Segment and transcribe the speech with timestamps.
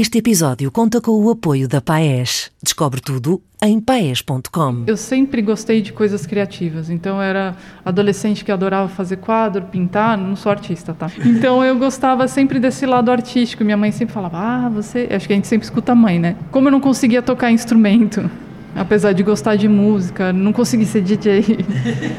[0.00, 2.52] Este episódio conta com o apoio da Paes.
[2.62, 4.84] Descobre tudo em paes.com.
[4.86, 10.36] Eu sempre gostei de coisas criativas, então era adolescente que adorava fazer quadro, pintar, não
[10.36, 11.10] sou artista, tá?
[11.26, 13.64] Então eu gostava sempre desse lado artístico.
[13.64, 16.36] Minha mãe sempre falava: "Ah, você, acho que a gente sempre escuta a mãe, né?
[16.52, 18.30] Como eu não conseguia tocar instrumento,
[18.76, 21.58] apesar de gostar de música, não consegui ser DJ.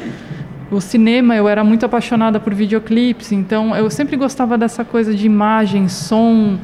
[0.70, 5.26] o cinema, eu era muito apaixonada por videoclipes, então eu sempre gostava dessa coisa de
[5.26, 6.60] imagem, som,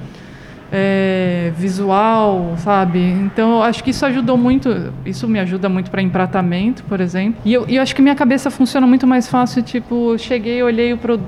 [0.78, 3.00] é, visual, sabe?
[3.00, 7.40] Então eu acho que isso ajudou muito, isso me ajuda muito para empratamento, por exemplo.
[7.46, 10.98] E eu, eu acho que minha cabeça funciona muito mais fácil, tipo, cheguei, olhei o
[10.98, 11.26] produto,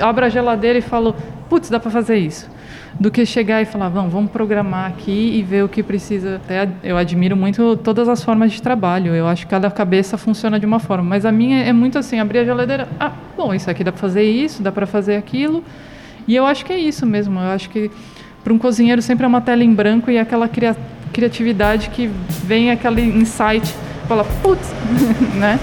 [0.00, 1.14] abro a geladeira e falo,
[1.48, 2.50] putz, dá para fazer isso.
[2.98, 6.36] Do que chegar e falar, vamos, vamos programar aqui e ver o que precisa.
[6.36, 9.14] Até eu admiro muito todas as formas de trabalho.
[9.14, 11.04] Eu acho que cada cabeça funciona de uma forma.
[11.04, 14.00] Mas a minha é muito assim, abrir a geladeira, ah, bom, isso aqui dá para
[14.00, 15.62] fazer isso, dá para fazer aquilo.
[16.26, 17.38] E eu acho que é isso mesmo.
[17.38, 17.88] Eu acho que
[18.42, 20.76] para um cozinheiro sempre é uma tela em branco e aquela cria
[21.12, 22.08] criatividade que
[22.44, 23.74] vem aquele insight,
[24.06, 24.68] fala, putz,
[25.34, 25.58] né?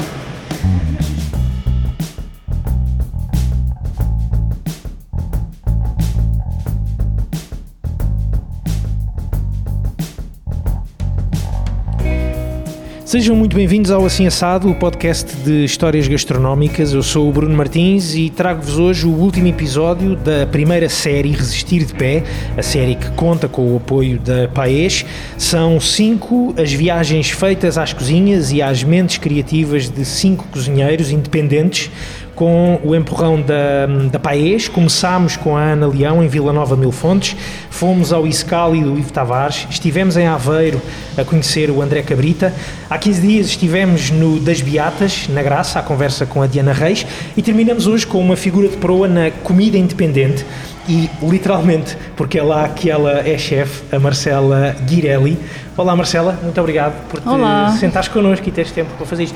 [13.16, 16.92] Sejam muito bem-vindos ao Assim Assado, o podcast de histórias gastronómicas.
[16.92, 21.86] Eu sou o Bruno Martins e trago-vos hoje o último episódio da primeira série Resistir
[21.86, 22.24] de Pé,
[22.58, 25.06] a série que conta com o apoio da Paes.
[25.38, 31.90] São cinco as viagens feitas às cozinhas e às mentes criativas de cinco cozinheiros independentes
[32.36, 34.68] com o empurrão da, da Paes.
[34.68, 37.36] Começámos com a Ana Leão em Vila Nova Mil Fontes,
[37.70, 40.82] fomos ao Iscali do Ivo Tavares, estivemos em Aveiro
[41.18, 42.54] a conhecer o André Cabrita.
[42.90, 47.06] Há 15 dias estivemos no Das Beatas, na Graça, à conversa com a Diana Reis,
[47.36, 50.46] e terminamos hoje com uma figura de proa na comida independente.
[50.88, 55.36] E literalmente, porque é lá que ela é chefe, a Marcela Guirelli.
[55.76, 57.76] Olá Marcela, muito obrigado por te Olá.
[57.80, 59.36] sentares connosco e teres tempo para fazer isto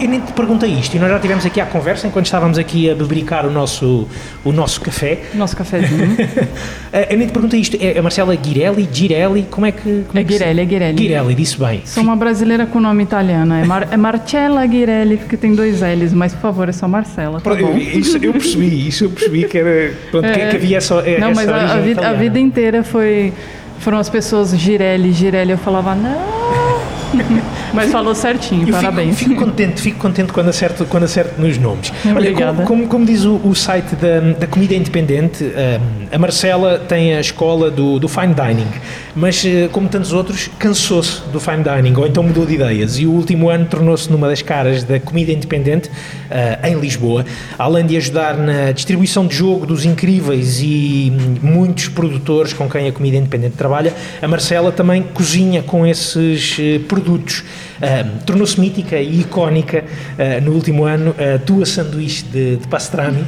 [0.00, 2.90] eu nem te perguntei isto, e nós já tivemos aqui à conversa enquanto estávamos aqui
[2.90, 4.06] a bebricar o nosso,
[4.44, 5.18] o nosso café.
[5.34, 6.16] Nosso cafezinho.
[7.10, 10.04] eu nem te perguntei isto, é a Marcela Girelli, Girelli, como é que.
[10.06, 10.98] Como é, é Girelli, é Girelli.
[10.98, 11.82] Girelli, disse bem.
[11.84, 16.12] Sou uma brasileira com nome italiano, é, Mar, é Marcella Girelli, porque tem dois L's,
[16.12, 17.40] mas por favor, é só Marcela.
[17.40, 19.92] Tá eu, isso eu percebi, isso eu percebi que era.
[20.10, 21.00] Pronto, é, que, havia só.
[21.00, 23.32] É, não, mas a, a, vida, a vida inteira foi.
[23.78, 26.69] Foram as pessoas Girelli, Girelli, eu falava, não
[27.72, 29.18] Mas falou certinho, eu parabéns.
[29.18, 31.92] Fico, fico, contente, fico contente quando acerto, quando acerto nos nomes.
[32.04, 32.52] Obrigada.
[32.52, 36.78] Olha, como, como, como, diz o, o site da, da, Comida Independente, eh, a Marcela
[36.78, 38.68] tem a escola do, do fine dining,
[39.14, 43.06] mas eh, como tantos outros, cansou-se do fine dining ou então mudou de ideias e
[43.06, 45.90] o último ano tornou-se numa das caras da Comida Independente
[46.30, 47.24] eh, em Lisboa.
[47.58, 51.12] Além de ajudar na distribuição de jogo dos incríveis e
[51.42, 56.99] muitos produtores com quem a Comida Independente trabalha, a Marcela também cozinha com esses produtos
[57.00, 57.40] produtos.
[57.80, 63.22] Uh, Tornou-se mítica e icónica uh, no último ano a tua sanduíche de, de pastrami,
[63.22, 63.26] uh,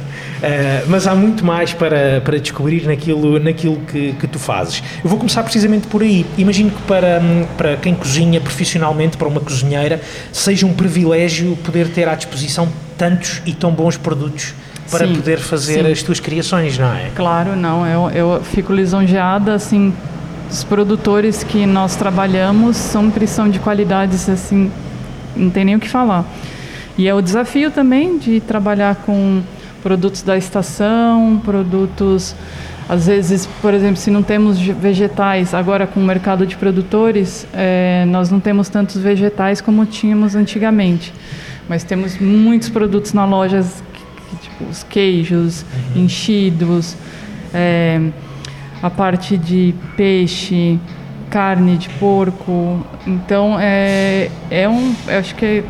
[0.87, 4.83] mas há muito mais para, para descobrir naquilo, naquilo que, que tu fazes.
[5.03, 6.25] Eu vou começar precisamente por aí.
[6.37, 7.21] Imagino que para,
[7.57, 9.99] para quem cozinha profissionalmente, para uma cozinheira,
[10.31, 14.53] seja um privilégio poder ter à disposição tantos e tão bons produtos
[14.91, 15.91] para sim, poder fazer sim.
[15.91, 17.09] as tuas criações, não é?
[17.15, 17.85] Claro, não.
[17.87, 19.93] Eu, eu fico lisonjeada, assim,
[20.53, 24.71] os produtores que nós trabalhamos sempre são de qualidades assim,
[25.35, 26.25] não tem nem o que falar.
[26.95, 29.41] E é o desafio também de trabalhar com
[29.81, 32.35] produtos da estação, produtos
[32.87, 38.05] às vezes, por exemplo, se não temos vegetais, agora com o mercado de produtores, é,
[38.07, 41.11] nós não temos tantos vegetais como tínhamos antigamente.
[41.67, 43.65] Mas temos muitos produtos na loja,
[44.39, 45.65] tipo os queijos,
[45.95, 46.03] uhum.
[46.03, 46.95] enchidos,
[47.53, 47.99] é,
[48.83, 50.77] a parte de peixe,
[51.29, 52.85] carne de porco.
[53.07, 55.63] Então é, é um, acho que é,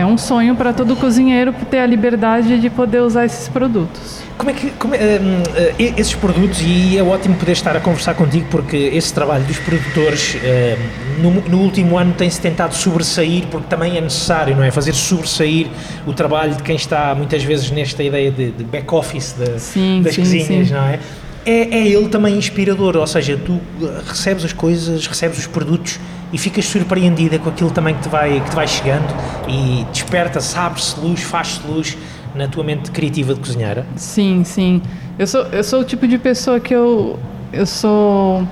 [0.00, 4.26] é um sonho para todo cozinheiro ter a liberdade de poder usar esses produtos.
[4.36, 5.42] Como é que como é, um,
[5.78, 9.58] eh, esses produtos e é ótimo poder estar a conversar contigo porque esse trabalho dos
[9.60, 14.72] produtores um, no, no, último ano tem-se tentado sobressair porque também é necessário, não é?
[14.72, 15.68] Fazer sobressair
[16.04, 19.62] o trabalho de quem está muitas vezes nesta ideia de, de back office de, das
[19.62, 20.74] sim, cozinhas, sim.
[20.74, 20.98] não é?
[21.46, 23.60] É, é ele também inspirador, ou seja, tu
[24.04, 26.00] recebes as coisas, recebes os produtos
[26.32, 29.06] e ficas surpreendida com aquilo também que te vai, que te vai chegando
[29.48, 31.96] e desperta-se, abre-se luz, faz-se luz
[32.34, 33.86] na tua mente criativa de cozinheira?
[33.94, 34.82] Sim, sim.
[35.16, 37.18] Eu sou, eu sou o tipo de pessoa que eu,
[37.52, 38.46] eu sou...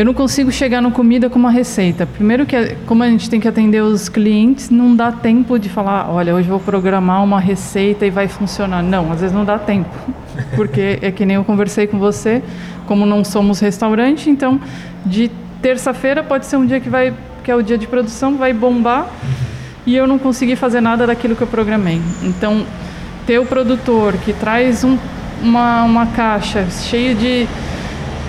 [0.00, 2.06] eu não consigo chegar no comida com uma receita.
[2.06, 6.10] Primeiro que como a gente tem que atender os clientes, não dá tempo de falar,
[6.10, 8.82] olha, hoje vou programar uma receita e vai funcionar.
[8.82, 9.90] Não, às vezes não dá tempo.
[10.56, 12.42] Porque é que nem eu conversei com você,
[12.86, 14.58] como não somos restaurante, então
[15.04, 15.30] de
[15.60, 17.12] terça-feira pode ser um dia que vai
[17.44, 19.06] que é o dia de produção, vai bombar
[19.84, 22.00] e eu não consegui fazer nada daquilo que eu programei.
[22.22, 22.64] Então,
[23.26, 24.96] ter o produtor que traz um,
[25.42, 27.46] uma, uma caixa cheia de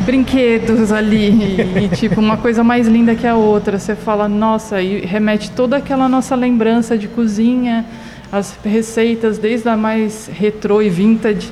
[0.01, 3.80] brinquedos ali e, tipo uma coisa mais linda que a outra.
[3.80, 7.86] Você fala, nossa, e remete toda aquela nossa lembrança de cozinha,
[8.31, 11.51] as receitas desde a mais retrô e vintage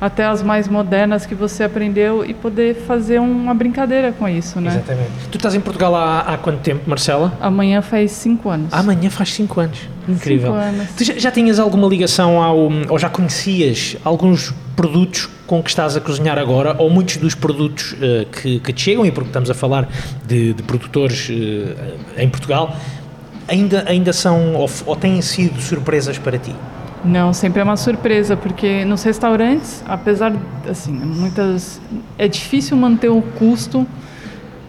[0.00, 4.70] até as mais modernas que você aprendeu e poder fazer uma brincadeira com isso, né?
[4.70, 5.10] Exatamente.
[5.30, 7.32] Tu estás em Portugal há, há quanto tempo, Marcela?
[7.40, 8.72] Amanhã faz cinco anos.
[8.72, 9.78] Amanhã faz cinco anos.
[10.08, 10.52] Incrível.
[10.52, 10.88] Cinco anos.
[10.96, 15.96] Tu já, já tinhas alguma ligação ao, ou já conhecias alguns produtos com que estás
[15.96, 19.50] a cozinhar agora, ou muitos dos produtos uh, que, que te chegam, e porque estamos
[19.50, 19.88] a falar
[20.26, 22.74] de, de produtores uh, em Portugal,
[23.48, 26.54] ainda, ainda são ou, ou têm sido surpresas para ti?
[27.04, 30.32] Não, sempre é uma surpresa, porque nos restaurantes, apesar,
[30.68, 31.80] assim, muitas...
[32.18, 33.86] É difícil manter o custo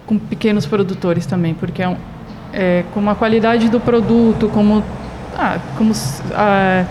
[0.05, 1.97] com pequenos produtores também, porque é, um,
[2.53, 4.83] é como a qualidade do produto, como...
[5.37, 5.93] Ah, como
[6.33, 6.85] ah,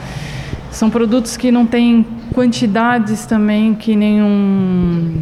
[0.71, 5.21] são produtos que não têm quantidades também que nenhum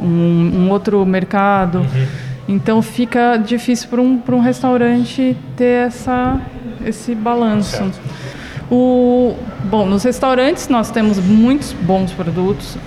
[0.00, 1.78] um, um outro mercado.
[1.78, 2.06] Uhum.
[2.46, 6.40] Então fica difícil para um, um restaurante ter essa,
[6.84, 7.76] esse balanço.
[7.76, 8.00] Certo.
[8.70, 12.78] O, bom, nos restaurantes nós temos muitos bons produtos,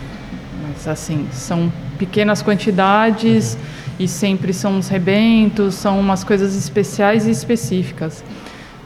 [0.68, 3.58] mas assim, são pequenas quantidades
[4.00, 8.24] e sempre são uns rebentos, são umas coisas especiais e específicas.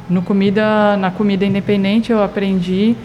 [0.09, 2.95] No comida, na comida independente eu aprendi,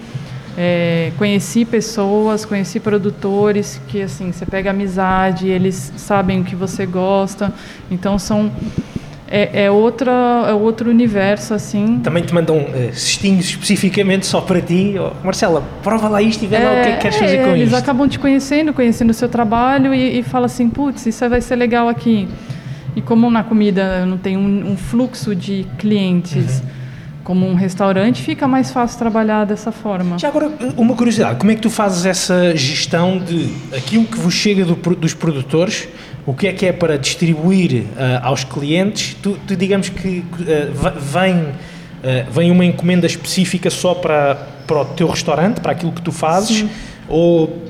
[0.59, 6.87] é, conheci pessoas, conheci produtores que assim, você pega amizade, eles sabem o que você
[6.87, 7.53] gosta,
[7.91, 8.51] então são
[9.29, 10.13] é, é, outra,
[10.49, 12.01] é outro universo, assim.
[12.03, 14.95] Também te mandam uh, cestinhos especificamente só para ti.
[14.99, 17.37] Oh, Marcela, prova lá isto e vê é, lá o que é que queres fazer
[17.39, 17.75] com eles isto.
[17.75, 21.41] Eles acabam te conhecendo, conhecendo o seu trabalho e, e falam assim, putz, isso vai
[21.41, 22.29] ser legal aqui.
[22.95, 26.61] E como na comida não tem um, um fluxo de clientes...
[26.61, 26.77] Uhum
[27.27, 30.17] como um restaurante, fica mais fácil trabalhar dessa forma.
[30.17, 34.33] Já agora, uma curiosidade, como é que tu fazes essa gestão de aquilo que vos
[34.33, 35.89] chega do, dos produtores,
[36.27, 37.87] o que é que é para distribuir uh,
[38.23, 39.17] aos clientes?
[39.23, 44.35] Tu, tu digamos que uh, vem, uh, vem uma encomenda específica só para,
[44.67, 46.71] para o teu restaurante, para aquilo que tu fazes, Sim.
[47.09, 47.63] ou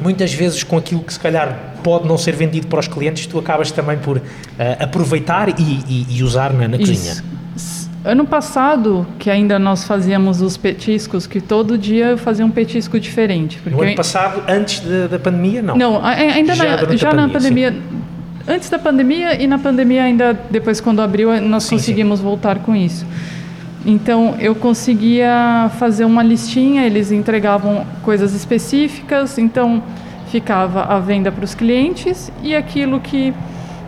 [0.00, 3.38] muitas vezes com aquilo que se calhar pode não ser vendido para os clientes, tu
[3.38, 4.22] acabas também por
[4.78, 7.22] aproveitar e, e, e usar na, na cozinha?
[8.04, 12.98] Ano passado, que ainda nós fazíamos os petiscos, que todo dia eu fazia um petisco
[12.98, 13.60] diferente.
[13.66, 15.76] no ano passado, antes da, da, pandemia, não?
[15.76, 17.74] Não, ainda já, na, já na pandemia.
[18.48, 22.24] Antes da pandemia e na pandemia ainda depois quando abriu nós sim, conseguimos sim.
[22.24, 23.04] voltar com isso.
[23.84, 29.82] Então eu conseguia fazer uma listinha, eles entregavam coisas específicas, então
[30.30, 33.34] ficava a venda para os clientes e aquilo que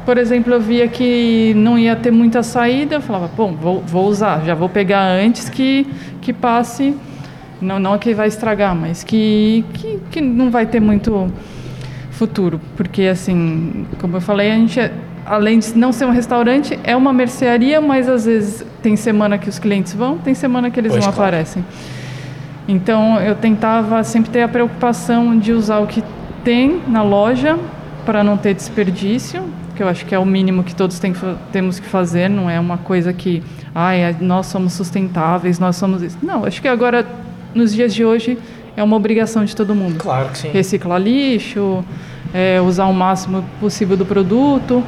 [0.04, 4.06] por exemplo, eu via que não ia ter muita saída, eu falava, bom, vou, vou
[4.06, 5.86] usar, já vou pegar antes que,
[6.20, 6.96] que passe,
[7.60, 11.30] não, não que vai estragar, mas que, que, que não vai ter muito
[12.20, 14.92] futuro, porque assim, como eu falei, a gente, é,
[15.24, 19.48] além de não ser um restaurante, é uma mercearia, mas às vezes tem semana que
[19.48, 21.28] os clientes vão, tem semana que eles pois não claro.
[21.28, 21.64] aparecem.
[22.68, 26.04] Então eu tentava sempre ter a preocupação de usar o que
[26.44, 27.58] tem na loja
[28.04, 29.42] para não ter desperdício,
[29.74, 31.14] que eu acho que é o mínimo que todos tem,
[31.50, 33.42] temos que fazer, não é uma coisa que,
[33.74, 36.18] ai, nós somos sustentáveis, nós somos isso.
[36.22, 37.06] Não, acho que agora,
[37.54, 38.36] nos dias de hoje,
[38.76, 39.98] é uma obrigação de todo mundo.
[39.98, 40.50] Claro que sim.
[40.50, 41.84] Reciclar lixo,
[42.32, 44.82] é, usar o máximo possível do produto,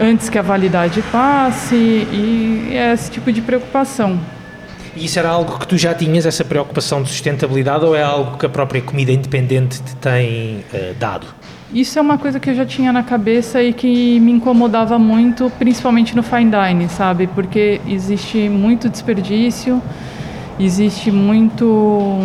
[0.00, 4.18] antes que a validade passe, e é esse tipo de preocupação.
[4.94, 8.36] E isso era algo que tu já tinhas, essa preocupação de sustentabilidade, ou é algo
[8.36, 11.26] que a própria comida independente te tem uh, dado?
[11.72, 15.50] Isso é uma coisa que eu já tinha na cabeça e que me incomodava muito,
[15.58, 17.26] principalmente no fine dining, sabe?
[17.26, 19.82] Porque existe muito desperdício,
[20.60, 22.20] existe muito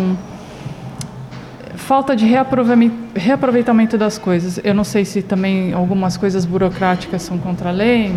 [1.88, 4.60] falta de reaproveitamento das coisas.
[4.62, 8.12] Eu não sei se também algumas coisas burocráticas são contra a lei.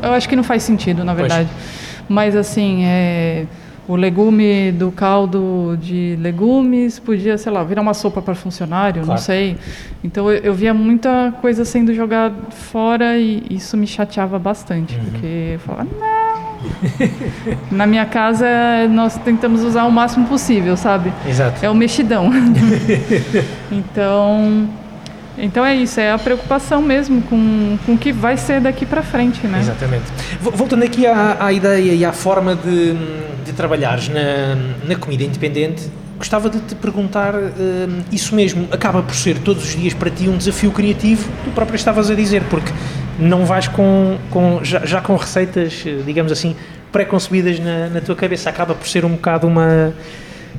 [0.00, 1.48] Eu acho que não faz sentido, na verdade.
[1.50, 2.08] Pois.
[2.08, 3.46] Mas assim, é
[3.88, 9.08] o legume do caldo de legumes podia, sei lá, virar uma sopa para funcionário, claro.
[9.10, 9.56] não sei.
[10.04, 15.04] Então eu, eu, via muita coisa sendo jogada fora e isso me chateava bastante, uhum.
[15.04, 16.31] porque eu falava, não.
[17.70, 18.46] Na minha casa
[18.90, 21.12] nós tentamos usar o máximo possível, sabe?
[21.28, 21.64] Exato.
[21.64, 22.30] É o mexidão.
[23.70, 24.68] então,
[25.38, 29.02] Então é isso, é a preocupação mesmo com, com o que vai ser daqui para
[29.02, 29.60] frente, né?
[29.60, 30.04] Exatamente.
[30.40, 32.94] Voltando aqui à, à ideia e à forma de,
[33.44, 35.90] de trabalhares na, na comida independente,
[36.22, 37.50] gostava de te perguntar uh,
[38.12, 38.68] isso mesmo.
[38.70, 42.14] Acaba por ser todos os dias para ti um desafio criativo, tu próprio estavas a
[42.14, 42.72] dizer, porque
[43.18, 46.54] não vais com, com já, já com receitas, eh, digamos assim,
[46.92, 48.48] pré-concebidas na, na tua cabeça.
[48.48, 49.92] Acaba por ser um bocado uma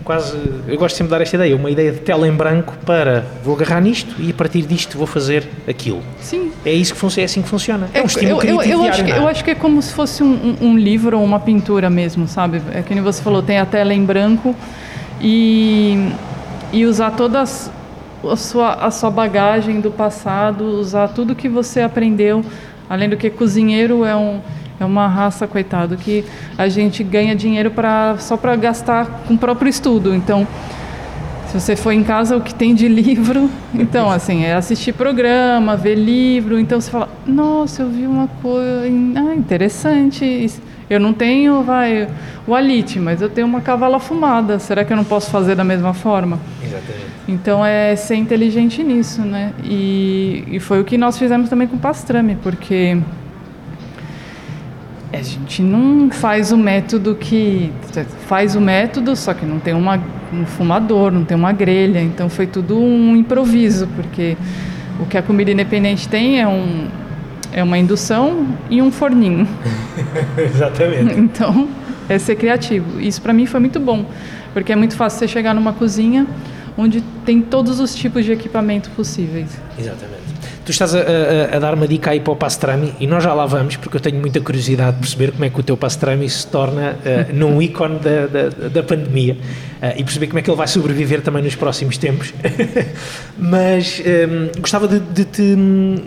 [0.04, 3.24] quase, eu gosto sempre de dar esta ideia, uma ideia de tela em branco para
[3.42, 6.02] vou agarrar nisto e a partir disto vou fazer aquilo.
[6.20, 6.52] Sim.
[6.66, 7.90] É isso que funciona, é assim que funciona.
[7.94, 9.18] É, é um estímulo eu, criativo eu, eu diário, acho que, é?
[9.18, 12.62] eu acho que é como se fosse um, um livro ou uma pintura mesmo, sabe?
[12.74, 14.54] É que nem você falou, tem a tela em branco
[15.22, 16.12] e,
[16.72, 17.72] e usar todas
[18.24, 22.44] a sua, a sua bagagem do passado, usar tudo que você aprendeu,
[22.90, 24.40] além do que cozinheiro é um
[24.80, 26.26] é uma raça, coitado, que
[26.58, 30.14] a gente ganha dinheiro para só para gastar com o próprio estudo.
[30.14, 30.48] Então,
[31.54, 35.78] se você for em casa, o que tem de livro, então, assim, é assistir programa,
[35.78, 36.58] ver livro.
[36.58, 40.52] Então, você fala, nossa, eu vi uma coisa ah, interessante.
[40.90, 42.10] Eu não tenho, vai,
[42.48, 44.58] o alite, mas eu tenho uma cavala fumada.
[44.58, 46.40] Será que eu não posso fazer da mesma forma?
[46.64, 47.04] Exatamente.
[47.28, 49.54] Então, é ser inteligente nisso, né?
[49.64, 52.98] E, e foi o que nós fizemos também com o pastrame, porque
[55.12, 57.72] a gente não faz o método que
[58.26, 60.02] faz o método, só que não tem uma,
[60.34, 64.36] um fumador, não tem uma grelha, então foi tudo um improviso, porque
[65.00, 66.88] o que a comida independente tem é um
[67.56, 69.48] é uma indução e um forninho.
[70.36, 71.20] Exatamente.
[71.20, 71.68] Então,
[72.10, 73.00] é ser criativo.
[73.00, 74.06] Isso para mim foi muito bom,
[74.54, 76.26] porque é muito fácil você chegar numa cozinha
[76.76, 79.50] onde tem todos os tipos de equipamento possíveis.
[79.78, 80.24] Exatamente.
[80.66, 83.34] Tu estás a, a, a, dar uma dica aí para o pastrami e nós já
[83.34, 86.28] lá vamos, porque eu tenho muita curiosidade de perceber como é que o teu pastrami
[86.30, 89.38] se torna uh, num ícone da, da, da pandemia
[89.98, 92.34] e perceber como é que ele vai sobreviver também nos próximos tempos.
[93.38, 95.56] Mas um, gostava de, de, te,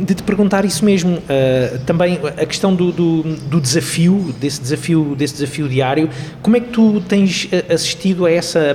[0.00, 1.16] de, te, perguntar isso mesmo.
[1.16, 6.08] Uh, também a questão do, do, do, desafio, desse desafio, desse desafio diário,
[6.40, 8.74] como é que tu tens assistido a essa,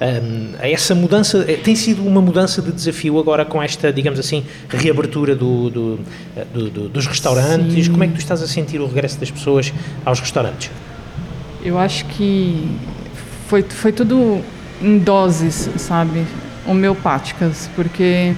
[0.00, 1.44] um, a essa mudança?
[1.62, 6.00] Tem sido uma mudança de desafio agora com esta, digamos assim, reabertura do, do,
[6.52, 7.84] do, dos restaurantes?
[7.84, 7.92] Sim.
[7.92, 9.72] Como é que tu estás a sentir o regresso das pessoas
[10.04, 10.70] aos restaurantes?
[11.62, 12.66] Eu acho que
[13.50, 14.40] foi, foi tudo
[14.80, 16.24] em doses, sabe?
[16.64, 18.32] Homeopáticas, porque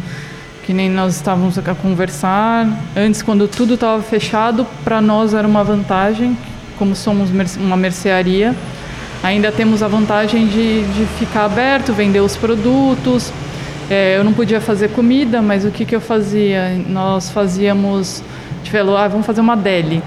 [0.65, 2.67] que nem nós estávamos a conversar
[2.97, 6.39] antes quando tudo estava fechado para nós era uma vantagem
[6.79, 8.55] como somos uma mercearia
[9.25, 13.33] ainda temos a vantagem de, de ficar aberto vender os produtos
[13.91, 16.81] é, eu não podia fazer comida, mas o que, que eu fazia?
[16.89, 18.23] Nós fazíamos,
[18.65, 20.03] falou, ah, vamos fazer uma deli.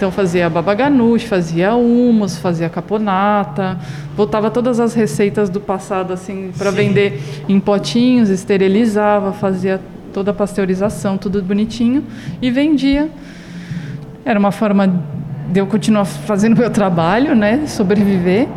[0.00, 3.78] Então fazia babaganush, fazia humus, fazia caponata,
[4.16, 9.78] voltava todas as receitas do passado assim para vender em potinhos, esterilizava, fazia
[10.10, 12.02] toda a pasteurização, tudo bonitinho
[12.40, 13.10] e vendia.
[14.24, 14.90] Era uma forma
[15.52, 18.48] de eu continuar fazendo meu trabalho, né, sobreviver.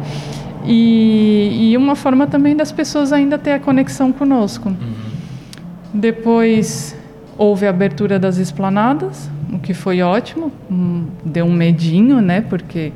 [0.66, 4.70] E, e uma forma também das pessoas ainda ter a conexão conosco.
[4.70, 4.94] Uhum.
[5.94, 6.96] Depois
[7.38, 12.42] houve a abertura das esplanadas, o que foi ótimo, hum, deu um medinho, né?
[12.42, 12.92] Porque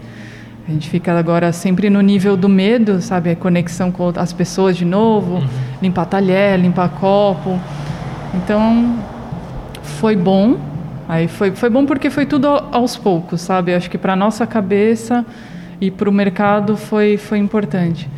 [0.67, 3.31] a gente fica agora sempre no nível do medo, sabe?
[3.31, 5.47] A conexão com as pessoas de novo, uhum.
[5.81, 7.59] limpar talher, limpar copo.
[8.33, 8.97] Então,
[9.81, 10.57] foi bom.
[11.07, 13.73] Aí foi, foi bom porque foi tudo aos poucos, sabe?
[13.73, 15.25] Acho que para nossa cabeça
[15.79, 18.09] e para o mercado foi, foi importante.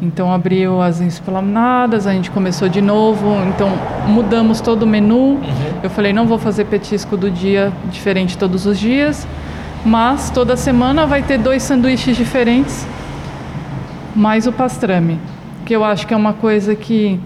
[0.00, 3.68] Então abriu as esplanadas, a gente começou de novo, então
[4.06, 5.16] mudamos todo o menu.
[5.16, 5.40] Uhum.
[5.82, 9.26] Eu falei, não vou fazer petisco do dia diferente todos os dias,
[9.84, 12.86] mas toda semana vai ter dois sanduíches diferentes,
[14.14, 15.18] mais o pastrame,
[15.64, 17.18] que eu acho que é uma coisa que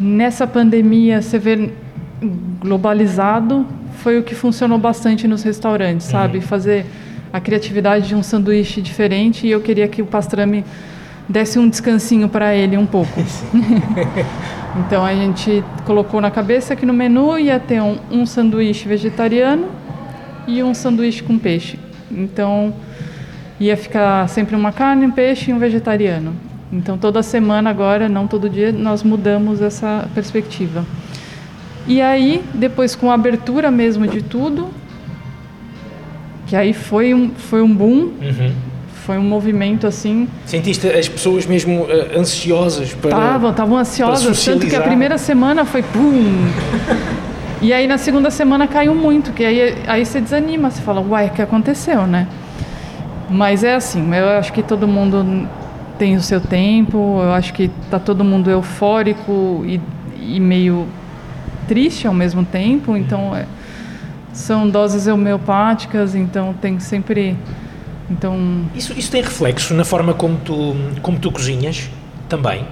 [0.00, 1.70] nessa pandemia você vê
[2.60, 3.66] globalizado,
[3.98, 6.38] foi o que funcionou bastante nos restaurantes, sabe?
[6.38, 6.42] Uhum.
[6.42, 6.86] Fazer
[7.30, 10.64] a criatividade de um sanduíche diferente e eu queria que o pastrame
[11.28, 13.20] desse um descansinho para ele um pouco.
[14.86, 19.68] então a gente colocou na cabeça que no menu ia ter um, um sanduíche vegetariano
[20.46, 21.78] e um sanduíche com peixe.
[22.10, 22.74] Então
[23.58, 26.34] ia ficar sempre uma carne, um peixe e um vegetariano.
[26.72, 30.84] Então toda semana agora, não todo dia, nós mudamos essa perspectiva.
[31.86, 34.70] E aí, depois com a abertura mesmo de tudo,
[36.46, 38.52] que aí foi um, foi um boom, uhum.
[39.04, 40.26] Foi um movimento assim.
[40.46, 43.10] Sentiste as pessoas mesmo uh, ansiosas para.
[43.10, 46.48] Estavam, estavam ansiosas, tanto que a primeira semana foi pum.
[47.60, 51.26] e aí na segunda semana caiu muito, que aí, aí você desanima, você fala, uai,
[51.26, 52.26] o que aconteceu, né?
[53.28, 55.46] Mas é assim, eu acho que todo mundo
[55.98, 59.80] tem o seu tempo, eu acho que tá todo mundo eufórico e,
[60.18, 60.86] e meio
[61.68, 63.44] triste ao mesmo tempo, então é,
[64.32, 67.36] são doses homeopáticas, então tem sempre
[68.10, 71.88] então isso, isso tem reflexo na forma como tu como tu cozinhas
[72.28, 72.66] também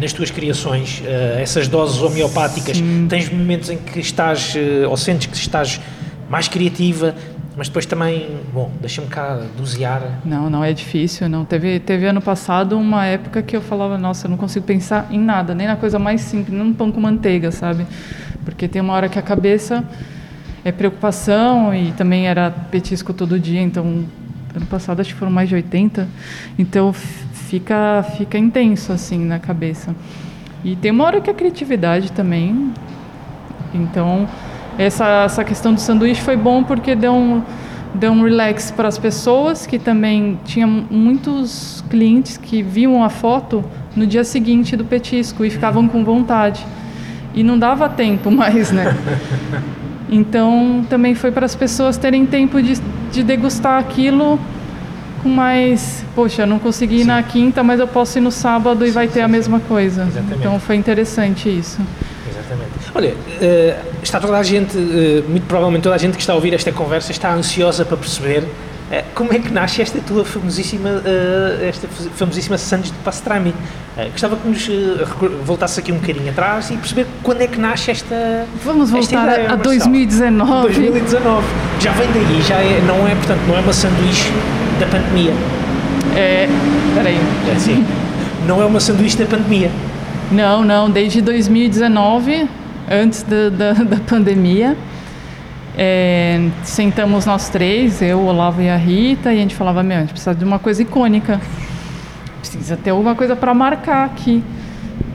[0.00, 3.06] nas tuas criações uh, essas doses homeopáticas Sim.
[3.08, 5.80] tens momentos em que estás uh, ou sentes que estás
[6.28, 7.14] mais criativa
[7.56, 10.18] mas depois também, bom, deixa-me cá dosear.
[10.24, 11.44] Não, não é difícil, não.
[11.44, 15.20] Teve, teve ano passado uma época que eu falava, nossa, eu não consigo pensar em
[15.20, 17.86] nada, nem na coisa mais simples, nem no pão com manteiga, sabe?
[18.44, 19.84] Porque tem uma hora que a cabeça
[20.64, 24.04] é preocupação e também era petisco todo dia, então
[24.54, 26.08] ano passado acho que foram mais de 80,
[26.58, 29.94] então fica fica intenso assim na cabeça.
[30.64, 32.72] E tem uma hora que a criatividade também.
[33.74, 34.26] Então,
[34.78, 37.42] essa, essa questão do sanduíche foi bom porque deu um,
[37.94, 43.62] deu um relax para as pessoas, que também tinha muitos clientes que viam a foto
[43.94, 46.64] no dia seguinte do petisco e ficavam com vontade.
[47.34, 48.96] E não dava tempo mais, né?
[50.08, 52.80] Então também foi para as pessoas terem tempo de,
[53.12, 54.38] de degustar aquilo
[55.22, 56.04] com mais.
[56.14, 57.06] Poxa, não consegui ir Sim.
[57.06, 60.02] na quinta, mas eu posso ir no sábado e vai ter a mesma coisa.
[60.02, 60.38] Exatamente.
[60.38, 61.80] Então foi interessante isso.
[62.94, 66.36] Olha, uh, está toda a gente, uh, muito provavelmente toda a gente que está a
[66.36, 68.44] ouvir esta conversa está ansiosa para perceber
[69.14, 71.02] como é que nasce esta tua famosíssima,
[71.66, 73.54] esta famosíssima Sandes de Pastrami.
[74.12, 74.68] gostava que nos
[75.44, 78.46] voltasse aqui um bocadinho atrás e perceber quando é que nasce esta.
[78.64, 80.62] Vamos esta voltar ideia, a, a 2019.
[80.62, 81.46] 2019.
[81.80, 84.30] Já vem daí, já é, não é, portanto, não é uma sanduíche
[84.78, 85.32] da pandemia.
[86.16, 86.48] É.
[86.94, 87.18] Peraí.
[87.48, 87.84] É assim.
[88.46, 89.70] Não é uma sanduíche da pandemia.
[90.30, 92.48] Não, não, desde 2019
[92.90, 94.76] antes da, da, da pandemia.
[95.76, 99.96] É, sentamos nós três, eu, o Olavo e a Rita, e a gente falava: Meu,
[99.96, 101.40] a gente precisa de uma coisa icônica,
[102.40, 104.42] precisa ter alguma coisa para marcar aqui.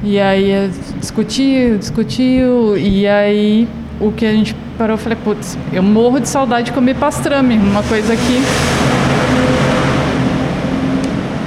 [0.04, 3.68] E aí eh, discutiu, discutiu, e aí
[4.00, 7.58] o que a gente parou, eu falei: Putz, eu morro de saudade de comer pastrame,
[7.58, 8.44] uma coisa que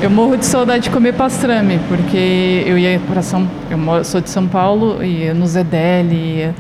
[0.03, 3.49] eu morro de saudade de comer pastrame, porque eu ia para São...
[3.71, 6.55] Eu sou de São Paulo ia no Zedeli, ia,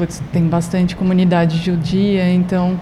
[0.00, 2.80] putz, tem bastante comunidade judia, então...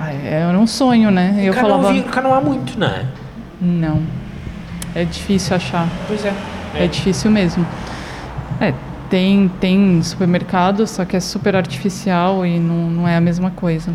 [0.00, 1.40] Ah, era um sonho, né?
[1.40, 1.92] Eu cá falava...
[1.92, 3.06] Vi, há muito, não é?
[3.60, 4.02] Não.
[4.96, 5.88] É difícil achar.
[6.08, 6.34] Pois é.
[6.74, 7.64] É, é difícil mesmo.
[8.60, 8.74] É,
[9.08, 13.94] tem, tem supermercado, só que é super artificial e não, não é a mesma coisa.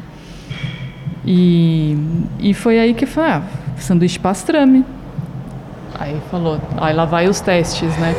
[1.25, 1.97] E,
[2.39, 3.43] e foi aí que foi, ah,
[3.77, 4.85] sanduíche pastrame.
[5.95, 8.15] Aí falou, aí lá vai os testes, né?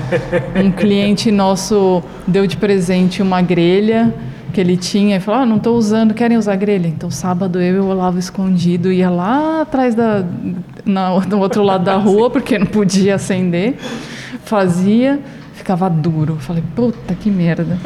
[0.56, 4.14] Um cliente nosso deu de presente uma grelha
[4.54, 6.86] que ele tinha e falou: ah, não estou usando, querem usar grelha?
[6.86, 10.24] Então, sábado eu e o Olavo escondido ia lá atrás da.
[10.84, 13.76] Na, no outro lado da rua, porque não podia acender.
[14.44, 15.18] Fazia,
[15.54, 16.36] ficava duro.
[16.36, 17.78] Falei: puta que merda.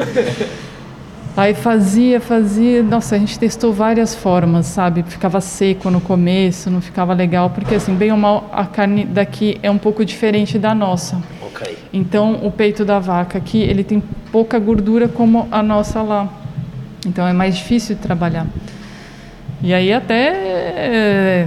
[1.39, 2.83] Aí fazia, fazia.
[2.83, 5.05] Nossa, a gente testou várias formas, sabe?
[5.05, 9.57] Ficava seco no começo, não ficava legal, porque assim, bem ou mal, a carne daqui
[9.63, 11.23] é um pouco diferente da nossa.
[11.41, 11.79] Ok.
[11.93, 16.29] Então, o peito da vaca aqui, ele tem pouca gordura como a nossa lá.
[17.07, 18.49] Então, é mais difícil de trabalhar.
[19.63, 21.47] E aí, até.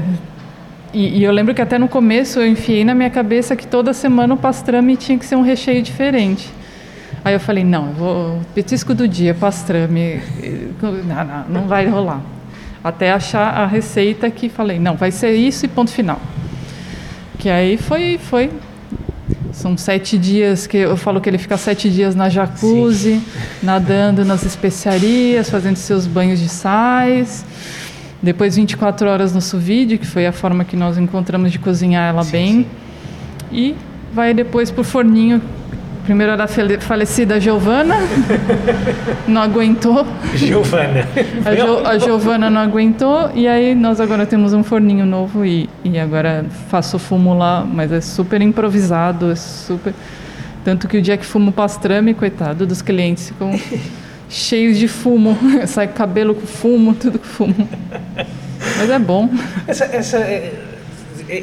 [0.93, 3.91] E, e eu lembro que até no começo eu enfiei na minha cabeça que toda
[3.91, 6.60] semana o pastrame tinha que ser um recheio diferente.
[7.23, 10.19] Aí eu falei, não, eu vou, petisco do dia, pastrame,
[10.81, 12.21] não, não, não vai rolar.
[12.83, 16.19] Até achar a receita que falei, não, vai ser isso e ponto final.
[17.37, 18.49] Que aí foi, foi.
[19.53, 23.23] São sete dias que eu falo que ele fica sete dias na jacuzzi, Sim.
[23.61, 27.45] nadando nas especiarias, fazendo seus banhos de sais.
[28.21, 32.09] Depois 24 horas no sous vide, que foi a forma que nós encontramos de cozinhar
[32.09, 32.53] ela sim, bem.
[32.53, 32.67] Sim.
[33.51, 33.75] E
[34.13, 35.41] vai depois para o forninho
[36.11, 36.47] Primeiro era a
[36.81, 37.95] falecida Giovana,
[39.25, 40.05] não aguentou.
[40.35, 41.07] Giovana.
[41.45, 45.69] A, jo, a Giovana não aguentou e aí nós agora temos um forninho novo e,
[45.85, 49.93] e agora faço fumo lá, mas é super improvisado, é super...
[50.65, 53.57] Tanto que o dia que fumo pastrame, coitado dos clientes, ficam
[54.27, 55.37] cheios de fumo.
[55.65, 57.69] Sai cabelo com fumo, tudo com fumo.
[58.77, 59.29] Mas é bom.
[59.65, 60.70] Essa, essa é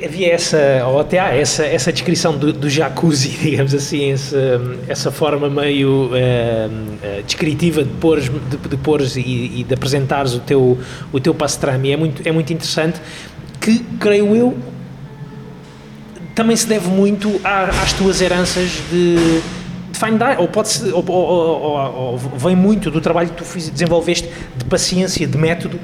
[0.04, 5.10] havia essa, ou até há essa, essa descrição do, do jacuzzi, digamos assim, essa, essa
[5.10, 10.78] forma meio uh, descritiva de pôres, de, de pôres e, e, de apresentares o teu,
[11.10, 11.92] o teu pastrami.
[11.92, 13.00] É muito, é muito interessante,
[13.60, 14.56] que, creio eu,
[16.34, 22.18] também se deve muito às tuas heranças de, de fine ou, pode ou, ou, ou,
[22.18, 25.80] vem muito do trabalho que tu desenvolveste de paciência, de método,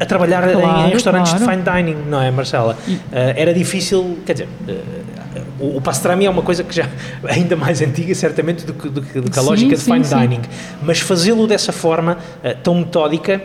[0.00, 1.46] a trabalhar claro, em, restaurantes claro.
[1.46, 2.76] de fine dining, não é, Marcela?
[2.88, 6.88] Uh, era difícil, quer dizer, uh, o, o pastrami é uma coisa que já
[7.28, 10.04] ainda mais antiga, certamente, do que, do do que a Sim, lógica de sim, fine
[10.04, 10.16] sim.
[10.18, 10.40] dining.
[10.82, 13.42] Mas fazê-lo dessa forma uh, tão metódica,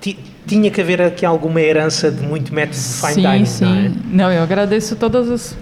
[0.00, 3.64] ti- tinha que haver aqui alguma herança de muito método de fine sim, dining, sim.
[3.64, 3.90] não é?
[4.28, 5.56] Não, eu agradeço todas as,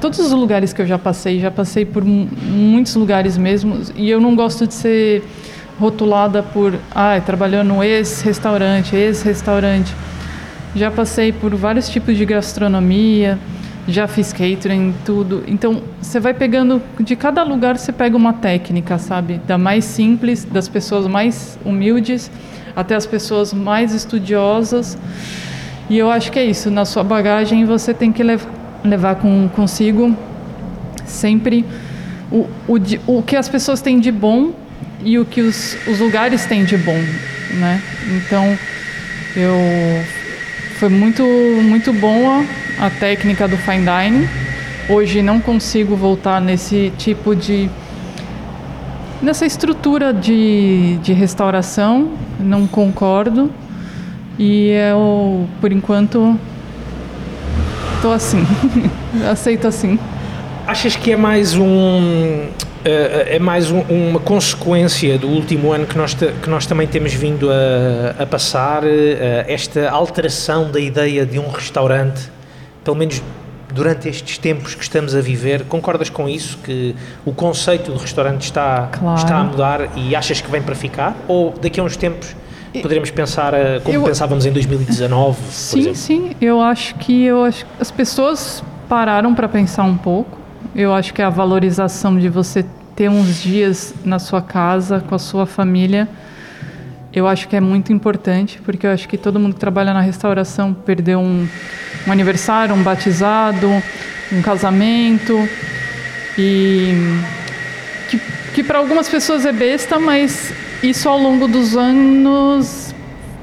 [0.00, 1.38] todos os lugares que eu já passei.
[1.38, 3.80] Já passei por mu- muitos lugares mesmo.
[3.94, 5.22] E eu não gosto de ser
[5.80, 9.94] rotulada por, ah, trabalhou no ex-restaurante, ex-restaurante.
[10.76, 13.38] Já passei por vários tipos de gastronomia,
[13.88, 15.42] já fiz catering, tudo.
[15.48, 19.40] Então, você vai pegando, de cada lugar você pega uma técnica, sabe?
[19.46, 22.30] Da mais simples, das pessoas mais humildes,
[22.76, 24.98] até as pessoas mais estudiosas.
[25.88, 28.42] E eu acho que é isso, na sua bagagem você tem que lev
[28.82, 30.16] levar com, consigo
[31.04, 31.66] sempre
[32.32, 34.52] o, o, o que as pessoas têm de bom
[35.04, 37.02] e o que os, os lugares têm de bom,
[37.54, 37.80] né?
[38.16, 38.56] Então,
[39.36, 39.58] eu
[40.78, 41.22] foi muito
[41.62, 42.44] muito boa
[42.78, 44.28] a técnica do fine dining.
[44.88, 47.70] Hoje não consigo voltar nesse tipo de
[49.22, 53.50] nessa estrutura de, de restauração, não concordo.
[54.38, 56.38] E eu, por enquanto,
[58.00, 58.42] tô assim.
[59.30, 59.98] Aceito assim.
[60.66, 62.48] Achas que é mais um
[62.84, 67.48] é mais um- uma consequência do último ano que nós, que nós também temos vindo
[67.50, 72.30] a, a passar eh, esta alteração da ideia de um restaurante,
[72.82, 73.22] pelo menos
[73.72, 78.42] durante estes tempos que estamos a viver, concordas com isso que o conceito do restaurante
[78.42, 79.18] está Claro.
[79.18, 82.34] está a mudar e achas que vem para ficar ou daqui a uns tempos
[82.82, 86.30] poderemos pensar eh, como Eu- pensávamos em 2019, por Sim, sim.
[86.40, 90.39] Eu acho que eu acho que as pessoas pararam para pensar um pouco.
[90.74, 95.18] Eu acho que a valorização de você ter uns dias na sua casa com a
[95.18, 96.08] sua família,
[97.12, 100.00] eu acho que é muito importante, porque eu acho que todo mundo que trabalha na
[100.00, 101.48] restauração perdeu um,
[102.06, 103.68] um aniversário, um batizado,
[104.32, 105.48] um casamento
[106.38, 106.94] e
[108.08, 108.20] que,
[108.54, 112.94] que para algumas pessoas é besta, mas isso ao longo dos anos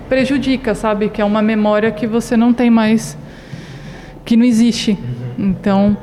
[0.07, 1.09] prejudica, sabe?
[1.09, 3.17] Que é uma memória que você não tem mais,
[4.23, 4.97] que não existe.
[5.37, 5.97] Então,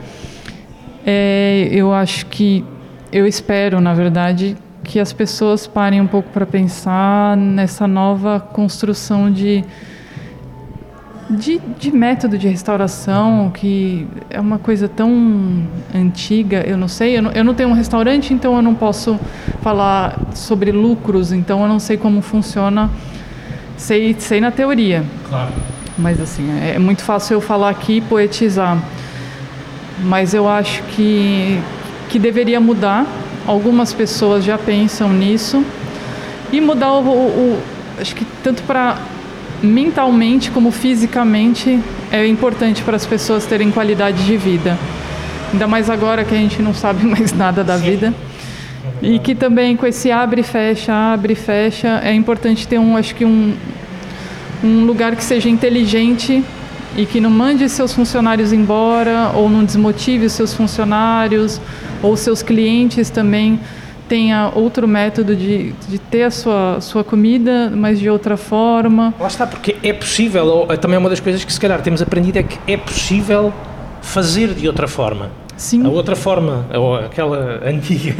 [1.06, 2.64] é, eu acho que,
[3.12, 9.30] eu espero, na verdade, que as pessoas parem um pouco para pensar nessa nova construção
[9.30, 9.64] de,
[11.30, 17.22] de, de método de restauração, que é uma coisa tão antiga, eu não sei, eu
[17.22, 19.18] não, eu não tenho um restaurante, então eu não posso
[19.62, 22.90] falar sobre lucros, então eu não sei como funciona,
[23.76, 25.04] sei, sei na teoria.
[25.28, 25.52] Claro.
[25.96, 28.82] Mas assim, é muito fácil eu falar aqui e poetizar.
[30.04, 31.58] Mas eu acho que,
[32.10, 33.06] que deveria mudar.
[33.46, 35.64] Algumas pessoas já pensam nisso.
[36.52, 37.00] E mudar o.
[37.00, 37.10] o-
[37.58, 37.62] o-
[38.00, 38.98] acho que tanto para
[39.62, 41.78] mentalmente como fisicamente
[42.12, 44.76] é importante para as pessoas terem qualidade de vida.
[45.52, 48.12] Ainda mais agora que a gente não sabe mais nada da vida.
[49.00, 52.96] E que também com esse abre e fecha, abre e fecha, é importante ter um,
[52.96, 53.54] acho que um,
[54.62, 56.42] um lugar que seja inteligente
[56.96, 61.60] e que não mande seus funcionários embora ou não desmotive seus funcionários
[62.02, 63.58] ou seus clientes também
[64.08, 69.14] tenha outro método de, de ter a sua, sua comida, mas de outra forma.
[69.18, 72.02] Lá está, porque é possível, ou, também é uma das coisas que se calhar temos
[72.02, 73.52] aprendido é que é possível
[74.02, 75.30] fazer de outra forma.
[75.56, 76.66] Sim, A outra forma,
[77.04, 78.14] aquela antiga,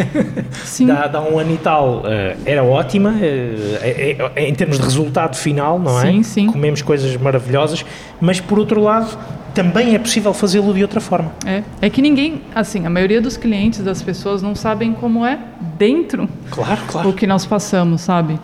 [0.65, 4.79] sim, dá, dá um ano e tal, eh, era ótima, eh, é- é- em termos
[4.79, 6.11] de resultado final, não é?
[6.13, 6.47] Sim, sim.
[6.47, 7.85] Comemos coisas maravilhosas,
[8.21, 9.19] mas por outro lado,
[9.53, 11.33] também é possível fazê-lo de outra forma.
[11.47, 11.63] é.
[11.81, 15.39] É que ninguém, assim, a maioria dos clientes, das pessoas não sabem como é
[15.79, 17.09] dentro Claro, claro.
[17.09, 18.39] o que nós passamos, sabe?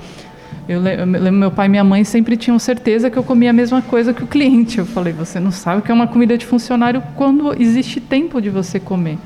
[0.69, 3.83] Eu lembro, meu pai e minha mãe sempre tinham certeza que eu comia a mesma
[3.83, 4.79] coisa que o cliente.
[4.79, 8.41] Eu falei, você não sabe o que é uma comida de funcionário quando existe tempo
[8.41, 9.19] de você comer.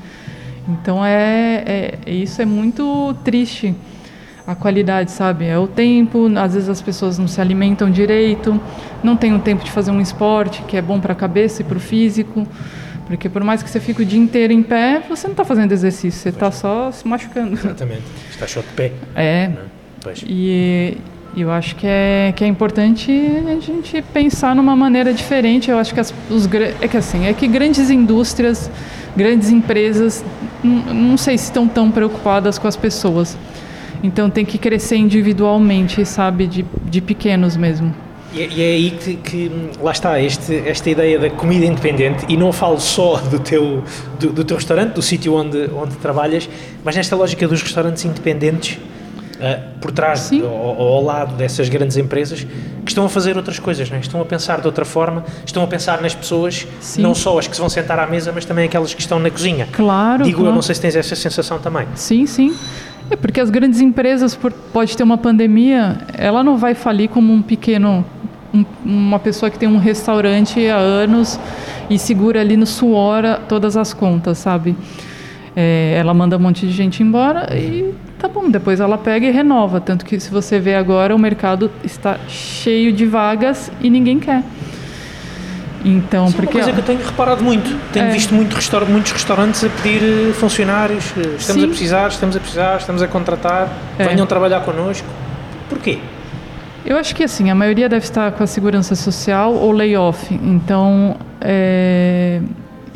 [0.67, 3.75] Então é, é isso é muito triste
[4.47, 5.45] a qualidade, sabe?
[5.45, 6.31] É o tempo.
[6.37, 8.59] Às vezes as pessoas não se alimentam direito,
[9.03, 11.65] não tem o tempo de fazer um esporte que é bom para a cabeça e
[11.65, 12.47] para o físico.
[13.07, 15.71] Porque por mais que você fique o dia inteiro em pé, você não está fazendo
[15.71, 17.53] exercício, você está só se machucando.
[17.53, 18.03] Exatamente.
[18.31, 18.91] Está só de pé.
[19.15, 19.65] É, não é?
[21.35, 23.11] E eu acho que é, que é importante
[23.45, 25.69] a gente pensar numa maneira diferente.
[25.69, 26.47] Eu acho que as, os
[26.81, 28.71] é que assim é que grandes indústrias,
[29.17, 30.23] grandes empresas,
[30.63, 33.37] não sei se estão tão preocupadas com as pessoas.
[34.01, 37.93] Então tem que crescer individualmente, sabe, de, de pequenos mesmo.
[38.33, 42.25] E, é- e é aí que, que, lá está, este, esta ideia da comida independente,
[42.29, 43.83] e não falo só do teu,
[44.19, 46.47] do, do teu restaurante, do sítio onde, onde trabalhas,
[46.83, 48.77] mas nesta lógica dos restaurantes independentes,
[49.41, 52.45] ah, por trás ou ao lado dessas grandes empresas,
[52.85, 53.99] que estão a fazer outras coisas, não é?
[53.99, 57.01] estão a pensar de outra forma, estão a pensar nas pessoas, Sim.
[57.01, 59.29] não só as que se vão sentar à mesa, mas também aquelas que estão na
[59.29, 59.67] cozinha.
[59.71, 60.23] Claro.
[60.23, 60.51] Digo claro.
[60.51, 61.87] eu, não sei se tens essa sensação também.
[61.95, 62.55] Sim, sim.
[63.09, 67.31] É porque as grandes empresas, por, pode ter uma pandemia, ela não vai falir como
[67.33, 68.03] um pequeno,
[68.53, 71.39] um, uma pessoa que tem um restaurante há anos
[71.89, 74.75] e segura ali no suor todas as contas, sabe?
[75.55, 79.31] É, ela manda um monte de gente embora e tá bom, depois ela pega e
[79.31, 79.79] renova.
[79.79, 84.43] Tanto que se você vê agora, o mercado está cheio de vagas e ninguém quer.
[85.87, 87.73] Então, Isso é uma porque coisa que eu tenho reparado muito.
[87.93, 88.09] Tenho É.
[88.11, 91.13] visto muito restaur- muitos restaurantes a pedir eh, funcionários.
[91.15, 91.63] eh, Estamos Sim.
[91.63, 93.69] a precisar, estamos a precisar, estamos a contratar.
[93.99, 94.07] É.
[94.07, 95.07] Venham trabalhar connosco.
[95.69, 95.99] Porquê?
[96.83, 100.33] Eu acho que assim, a maioria deve estar com a segurança social ou layoff.
[100.33, 102.41] Então, é,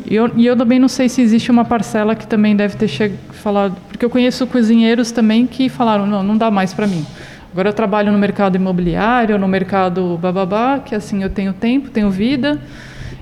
[0.08, 3.12] eu, e eu também não sei se existe uma parcela que também deve ter che-
[3.32, 7.04] falado, porque eu conheço cozinheiros também que falaram, não, não dá mais para mim.
[7.52, 12.10] Agora eu trabalho no mercado imobiliário, no mercado bababá, que assim eu tenho tempo, tenho
[12.10, 12.60] vida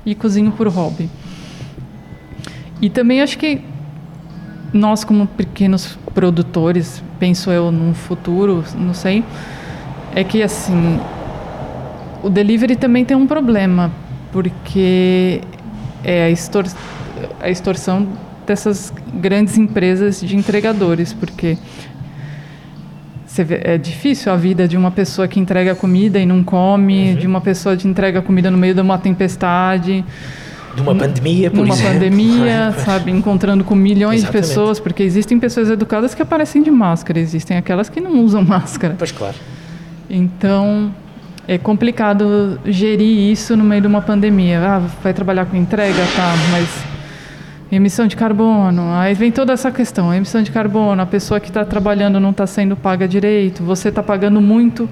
[0.05, 1.09] e cozinho por hobby.
[2.81, 3.61] E também acho que
[4.73, 9.25] nós como pequenos produtores, penso eu num futuro, não sei,
[10.15, 11.01] é que assim
[12.23, 13.91] o delivery também tem um problema
[14.33, 15.41] porque
[16.05, 16.67] é a, extor
[17.41, 18.09] a extorsão
[18.47, 21.59] dessas grandes empresas de entregadores porque
[23.63, 27.41] é difícil a vida de uma pessoa que entrega comida e não come, de uma
[27.41, 30.05] pessoa que entrega comida no meio de uma tempestade,
[30.75, 31.93] De uma pandemia, por numa exemplo.
[31.93, 34.43] pandemia, sabe, encontrando com milhões Exatamente.
[34.43, 38.43] de pessoas, porque existem pessoas educadas que aparecem de máscara, existem aquelas que não usam
[38.45, 38.97] máscara.
[38.99, 39.37] Pois claro.
[40.11, 40.93] Então,
[41.49, 44.61] é complicado gerir isso no meio de uma pandemia.
[44.61, 46.85] Ah, vai trabalhar com entrega, tá, mas
[47.73, 51.65] emissão de carbono, aí vem toda essa questão, emissão de carbono, a pessoa que está
[51.65, 54.89] trabalhando não está sendo paga direito, você está pagando muito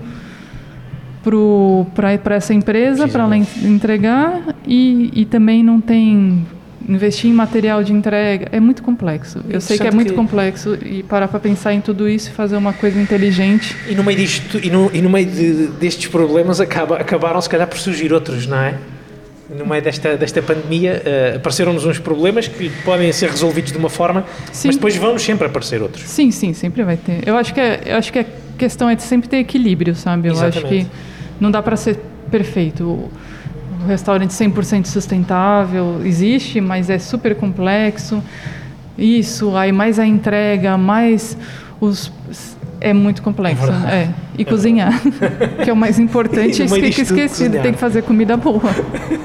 [1.95, 6.47] para essa empresa, para ela en- entregar, e, e também não tem
[6.89, 9.41] investir em material de entrega, é muito complexo.
[9.49, 12.33] Eu sei que é muito que- complexo e parar para pensar em tudo isso e
[12.33, 13.75] fazer uma coisa inteligente.
[13.89, 17.49] E no meio, disto, e no, e no meio de- destes problemas acaba, acabaram se
[17.49, 18.75] calhar por surgir outros, não é?
[19.49, 23.89] No meio desta, desta pandemia eh, apareceram-nos uns problemas que podem ser resolvidos de uma
[23.89, 24.69] forma, Sim.
[24.69, 26.05] mas depois vão sempre aparecer outros.
[26.09, 27.27] Sim, sim, sempre vai ter.
[27.27, 28.25] Eu acho que é, eu acho que a
[28.59, 30.29] questão é de sempre ter equilíbrio, sabe?
[30.29, 30.85] Eu acho Exatamente.
[30.87, 30.91] que
[31.41, 31.97] não dá para ser
[32.29, 33.09] perfeito.
[33.87, 38.22] Restaurante 100% sustentável existe, mas é super complexo.
[38.99, 41.37] Isso, aí mais a entrega, mais
[41.81, 42.11] os
[42.81, 44.09] é muito complexo, É é.
[44.39, 44.93] E cozinhar,
[45.65, 46.61] que é o mais importante.
[46.61, 47.62] E no meio Esque- disto tudo, esqueci, cozinhar.
[47.62, 48.61] tem que fazer comida boa.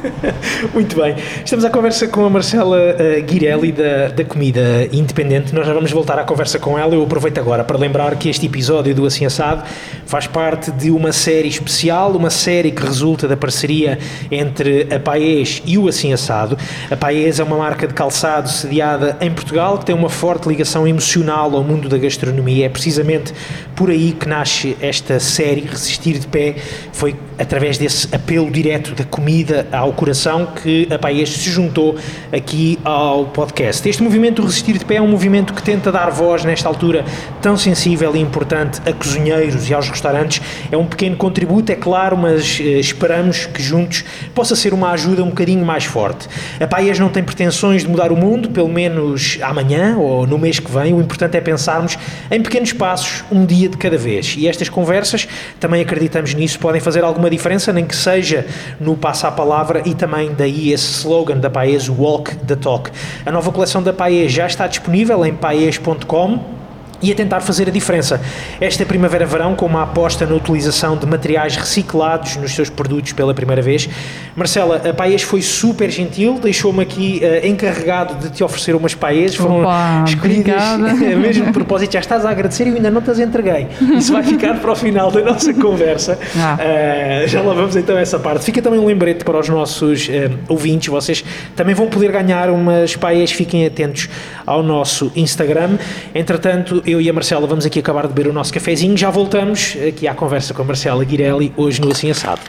[0.73, 1.15] Muito bem.
[1.43, 5.53] Estamos à conversa com a Marcela eh, Guirelli da, da Comida Independente.
[5.53, 6.93] Nós já vamos voltar à conversa com ela.
[6.95, 9.63] Eu aproveito agora para lembrar que este episódio do Assim Assado
[10.05, 13.99] faz parte de uma série especial, uma série que resulta da parceria
[14.31, 16.57] entre a Paes e o Assim Assado.
[16.89, 20.87] A Paes é uma marca de calçado sediada em Portugal que tem uma forte ligação
[20.87, 22.65] emocional ao mundo da gastronomia.
[22.65, 23.33] É precisamente
[23.75, 26.55] por aí que nasce esta série, Resistir de Pé.
[26.93, 31.97] Foi através desse apelo direto da comida ao coração que a Paes se juntou
[32.31, 33.89] aqui ao podcast.
[33.89, 37.03] Este movimento Resistir de Pé é um movimento que tenta dar voz nesta altura
[37.41, 40.39] tão sensível e importante a cozinheiros e aos restaurantes.
[40.71, 44.03] É um pequeno contributo, é claro, mas eh, esperamos que juntos
[44.35, 46.27] possa ser uma ajuda um bocadinho mais forte.
[46.59, 50.59] A Paes não tem pretensões de mudar o mundo, pelo menos amanhã ou no mês
[50.59, 50.93] que vem.
[50.93, 51.97] O importante é pensarmos
[52.29, 54.35] em pequenos passos, um dia de cada vez.
[54.37, 55.27] E estas conversas,
[55.59, 58.45] também acreditamos nisso, podem fazer alguma diferença, nem que seja
[58.79, 62.91] no passo à palavra e também daí esse slogan da Paes, Walk the Talk.
[63.25, 66.61] A nova coleção da Paes já está disponível em paes.com
[67.01, 68.21] e a tentar fazer a diferença.
[68.59, 73.61] Esta primavera-verão, com uma aposta na utilização de materiais reciclados nos seus produtos pela primeira
[73.61, 73.89] vez.
[74.35, 79.35] Marcela, a Paes foi super gentil, deixou-me aqui eh, encarregado de te oferecer umas Paes.
[79.35, 81.15] Foram Opa, escolhidas, obrigada.
[81.19, 83.67] mesmo de propósito, já estás a agradecer e eu ainda não te as entreguei.
[83.97, 86.17] Isso vai ficar para o final da nossa conversa.
[86.37, 86.57] Ah.
[86.59, 88.45] Eh, já lá vamos então a essa parte.
[88.45, 91.23] Fica também um lembrete para os nossos eh, ouvintes, vocês
[91.55, 94.07] também vão poder ganhar umas Paes, fiquem atentos
[94.45, 95.77] ao nosso Instagram.
[96.15, 99.75] Entretanto, eu e a Marcela vamos aqui acabar de beber o nosso cafezinho, já voltamos
[99.87, 102.41] aqui à conversa com a Marcela Guirelli, hoje no Assim Assado.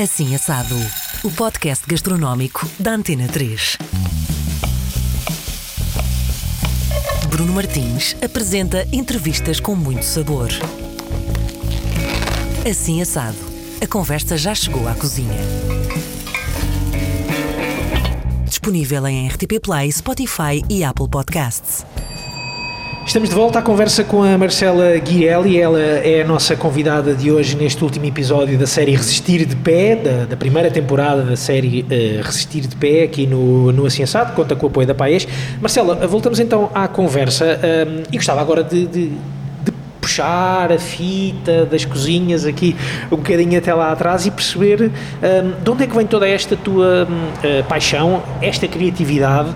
[0.00, 0.74] Assim Assado,
[1.22, 3.76] o podcast gastronómico da Antena 3.
[7.28, 10.48] Bruno Martins apresenta entrevistas com muito sabor.
[12.68, 13.36] Assim Assado,
[13.82, 15.38] a conversa já chegou à cozinha.
[18.46, 21.84] Disponível em RTP Play, Spotify e Apple Podcasts.
[23.04, 25.58] Estamos de volta à conversa com a Marcela Guirelli.
[25.58, 29.96] Ela é a nossa convidada de hoje neste último episódio da série Resistir de Pé,
[29.96, 34.54] da, da primeira temporada da série uh, Resistir de Pé, aqui no, no Aciençado, conta
[34.54, 35.26] com o apoio da Paes.
[35.60, 41.66] Marcela, voltamos então à conversa um, e gostava agora de, de, de, puxar a fita
[41.66, 42.74] das cozinhas aqui
[43.10, 46.56] um bocadinho até lá atrás e perceber um, de onde é que vem toda esta
[46.56, 49.54] tua uh, paixão, esta criatividade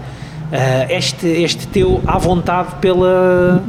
[0.88, 3.62] este, este teu à vontade pela,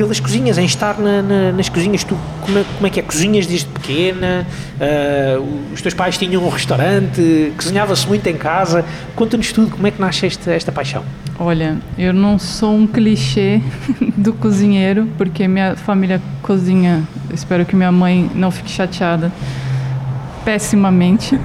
[0.00, 2.04] pelas cozinhas, em estar na, na, nas cozinhas.
[2.04, 3.02] Tu, como é, como é, que é?
[3.02, 4.46] Cozinhas desde pequena?
[4.80, 7.52] Uh, os teus pais tinham um restaurante?
[7.54, 8.82] Cozinhava-se muito em casa?
[9.14, 11.04] Conta-nos tudo, como é que nasce esta, esta paixão?
[11.38, 13.60] Olha, eu não sou um clichê
[14.16, 17.02] do cozinheiro, porque minha família cozinha,
[17.32, 19.30] espero que minha mãe não fique chateada,
[20.44, 21.38] pessimamente.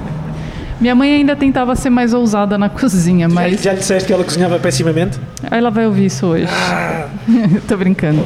[0.79, 3.61] Minha mãe ainda tentava ser mais ousada na cozinha, mas.
[3.61, 5.19] Já, já disseste que ela cozinhava pessimamente?
[5.49, 6.47] Ela vai ouvir isso hoje.
[6.49, 7.07] Ah.
[7.67, 8.23] Tô brincando.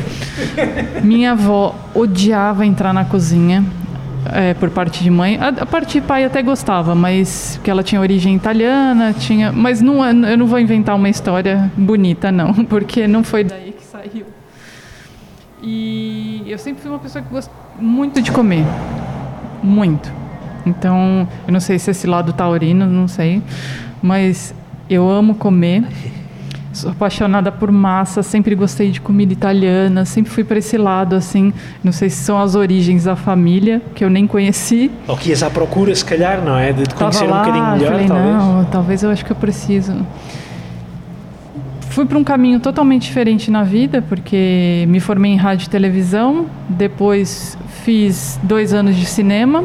[1.04, 3.64] Minha avó odiava entrar na cozinha.
[4.34, 5.38] É, por parte de mãe.
[5.40, 9.52] A, a, parte de pai até gostava, mas que ela tinha origem italiana, tinha.
[9.52, 13.84] Mas não, eu não vou inventar uma história bonita, não, porque não foi daí que
[13.84, 14.26] saiu.
[15.64, 18.66] E eu sempre fui uma pessoa que gosta muito de comer.
[19.64, 20.12] Muito.
[20.66, 23.42] Então, eu não sei se esse lado taurino, não sei,
[24.02, 24.54] mas
[24.90, 25.84] eu amo comer.
[26.72, 31.52] Sou apaixonada por massa, sempre gostei de comida italiana, sempre fui para esse lado assim.
[31.84, 34.92] Não sei se são as origens da família que eu nem conheci.
[35.08, 36.72] Ou que ias à procura, se calhar, não é?
[36.72, 38.36] De conhecer lá, um bocadinho melhor, falei, talvez.
[38.36, 39.94] Não, talvez eu acho que eu preciso.
[41.90, 46.46] Fui para um caminho totalmente diferente na vida, porque me formei em rádio e televisão,
[46.70, 49.64] depois fiz dois anos de cinema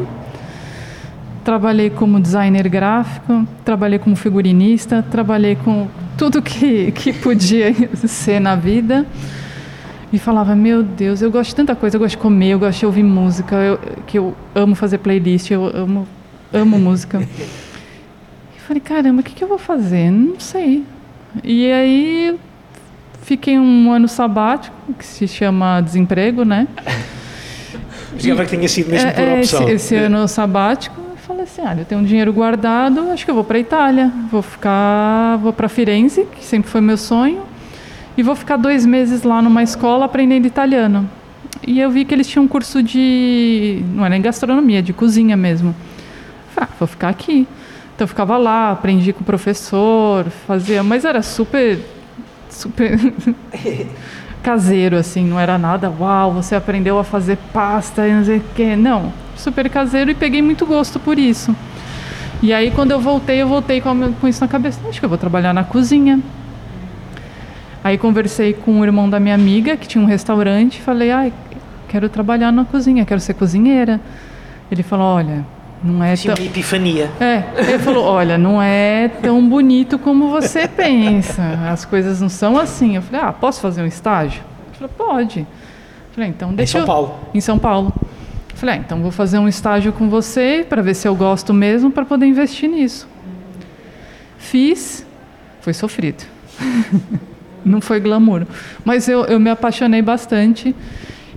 [1.45, 7.71] Trabalhei como designer gráfico, trabalhei como figurinista, trabalhei com tudo que, que podia
[8.07, 9.05] ser na vida.
[10.11, 12.79] E falava, meu Deus, eu gosto de tanta coisa, eu gosto de comer, eu gosto
[12.79, 16.07] de ouvir música, eu, que eu amo fazer playlist, eu amo,
[16.51, 17.21] amo música.
[17.21, 20.09] E falei, caramba, o que, que eu vou fazer?
[20.09, 20.83] Não sei.
[21.43, 22.39] E aí
[23.21, 26.67] fiquei um ano sabático, que se chama desemprego, né?
[28.17, 29.63] Já que tinha sido mesmo por é, opção.
[29.63, 33.35] Esse, esse ano sabático falei assim, olha, eu tenho um dinheiro guardado, acho que eu
[33.35, 37.41] vou para Itália, vou ficar, vou para Firenze, que sempre foi meu sonho,
[38.15, 41.09] e vou ficar dois meses lá numa escola aprendendo italiano.
[41.65, 45.35] E eu vi que eles tinham um curso de, não era nem gastronomia, de cozinha
[45.35, 45.75] mesmo.
[46.53, 47.47] Falei, ah, vou ficar aqui.
[47.95, 51.79] Então eu ficava lá, aprendi com o professor, fazia, mas era super,
[52.49, 52.99] super
[54.43, 58.43] caseiro assim, não era nada, uau, você aprendeu a fazer pasta e não sei o
[58.53, 58.75] quê.
[58.75, 59.11] Não,
[59.45, 61.55] super caseiro e peguei muito gosto por isso.
[62.41, 65.09] E aí quando eu voltei, eu voltei com, com isso na cabeça, acho que eu
[65.09, 66.19] vou trabalhar na cozinha.
[67.83, 71.31] Aí conversei com o irmão da minha amiga, que tinha um restaurante, e falei, ai,
[71.87, 74.01] quero trabalhar na cozinha, quero ser cozinheira.
[74.71, 75.45] Ele falou, olha,
[75.83, 76.33] não é tão...
[76.33, 77.11] epifania.
[77.19, 82.57] É, ele falou, olha, não é tão bonito como você pensa, as coisas não são
[82.57, 82.95] assim.
[82.95, 84.41] Eu falei, ah, posso fazer um estágio?
[84.67, 85.39] Ele falou, pode.
[85.41, 85.45] Eu
[86.13, 87.07] falei, então deixa Em São Paulo?
[87.07, 87.37] Eu...
[87.37, 87.93] Em São Paulo.
[88.55, 91.91] Falei, ah, então vou fazer um estágio com você para ver se eu gosto mesmo
[91.91, 93.07] para poder investir nisso.
[94.37, 95.05] Fiz,
[95.59, 96.23] foi sofrido.
[97.65, 98.45] Não foi glamour.
[98.83, 100.73] Mas eu, eu me apaixonei bastante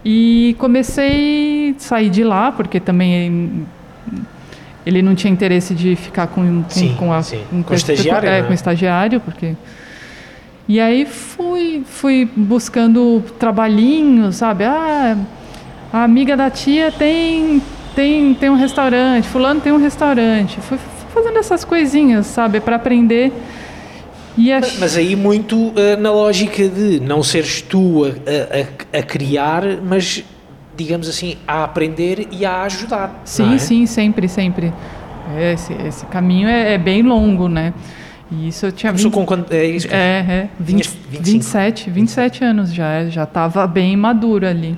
[0.05, 3.67] e comecei a sair de lá, porque também
[4.87, 7.43] ele não tinha interesse de ficar com, com, sim, com, a, sim.
[7.51, 8.47] com, com estagiário, é, né?
[8.47, 9.55] com estagiário, porque
[10.69, 14.65] e aí fui fui buscando trabalhinhos, sabe?
[14.65, 15.17] Ah,
[15.93, 17.63] a amiga da tia tem
[17.95, 20.61] tem tem um restaurante, fulano tem um restaurante.
[20.61, 20.79] Fui
[21.13, 23.33] fazendo essas coisinhas, sabe, para aprender.
[24.37, 24.61] E a...
[24.79, 30.23] Mas aí muito uh, na lógica de não seres tu a, a, a, criar, mas
[30.77, 33.21] digamos assim, a aprender e a ajudar.
[33.25, 33.59] Sim, é?
[33.59, 34.73] sim, sempre, sempre.
[35.37, 37.75] Esse, esse caminho é, é, bem longo, né?
[38.31, 38.93] E isso eu tinha...
[38.93, 39.53] Começou 20, com quando...
[39.53, 44.77] É, isso, é, é 20, 27, 27 anos já, já estava bem maduro ali.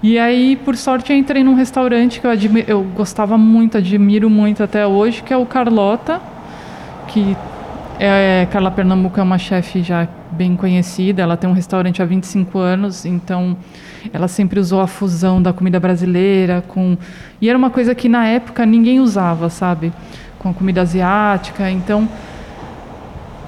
[0.00, 2.30] E aí, por sorte, entrei num restaurante que eu,
[2.68, 6.20] eu gostava muito, admiro muito até hoje, que é o Carlota,
[7.08, 7.36] que
[7.98, 12.60] é, Carla Pernambuco é uma chefe já bem conhecida, ela tem um restaurante há 25
[12.60, 13.56] anos, então
[14.12, 16.96] ela sempre usou a fusão da comida brasileira com...
[17.40, 19.92] E era uma coisa que na época ninguém usava, sabe?
[20.38, 22.08] Com a comida asiática, então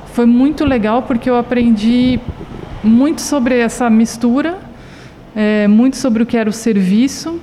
[0.06, 2.18] foi muito legal porque eu aprendi
[2.82, 4.69] muito sobre essa mistura
[5.34, 7.40] é, muito sobre o que era o serviço,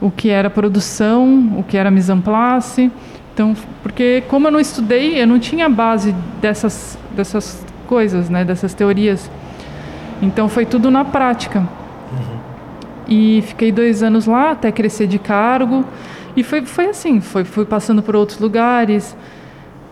[0.00, 2.90] o que era a produção, o que era a mise en place.
[3.32, 8.74] Então, porque como eu não estudei, eu não tinha base dessas, dessas coisas, né, dessas
[8.74, 9.30] teorias.
[10.20, 11.66] Então foi tudo na prática.
[13.08, 15.84] E fiquei dois anos lá até crescer de cargo.
[16.36, 19.14] E foi, foi assim, foi, fui passando por outros lugares,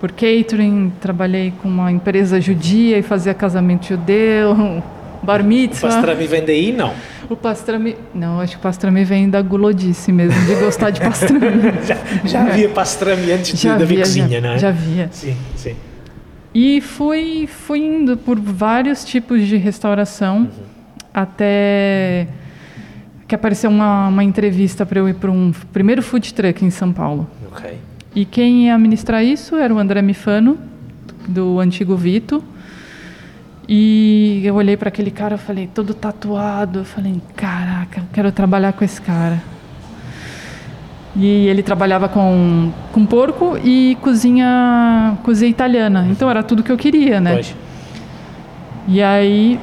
[0.01, 4.83] por catering, trabalhei com uma empresa judia e fazia casamento judeu,
[5.23, 5.89] bar mitzvah.
[5.89, 6.73] pastrami vem daí?
[6.73, 6.95] Não.
[7.31, 7.97] O pastrami...
[8.13, 11.47] Não, acho que o pastrami vem da gulodice mesmo, de gostar de pastrami.
[11.87, 14.59] Já, já havia pastrami antes de, já da via, cozinha, já, não é?
[14.59, 15.09] já via.
[15.13, 15.77] Sim, sim.
[16.53, 20.49] E fui, fui indo por vários tipos de restauração
[21.15, 22.27] até
[23.29, 26.93] que apareceu uma, uma entrevista para eu ir para um primeiro food truck em São
[26.93, 27.31] Paulo.
[27.53, 27.79] Ok.
[28.13, 30.59] E quem ia administrar isso era o André Mifano,
[31.29, 32.43] do antigo Vito.
[33.73, 36.81] E eu olhei para aquele cara, eu falei, todo tatuado.
[36.81, 39.41] Eu falei, caraca, eu quero trabalhar com esse cara.
[41.15, 46.05] E ele trabalhava com, com porco e cozinha, cozinha italiana.
[46.11, 47.35] Então era tudo que eu queria, né?
[47.35, 47.55] Pois.
[48.89, 49.61] E aí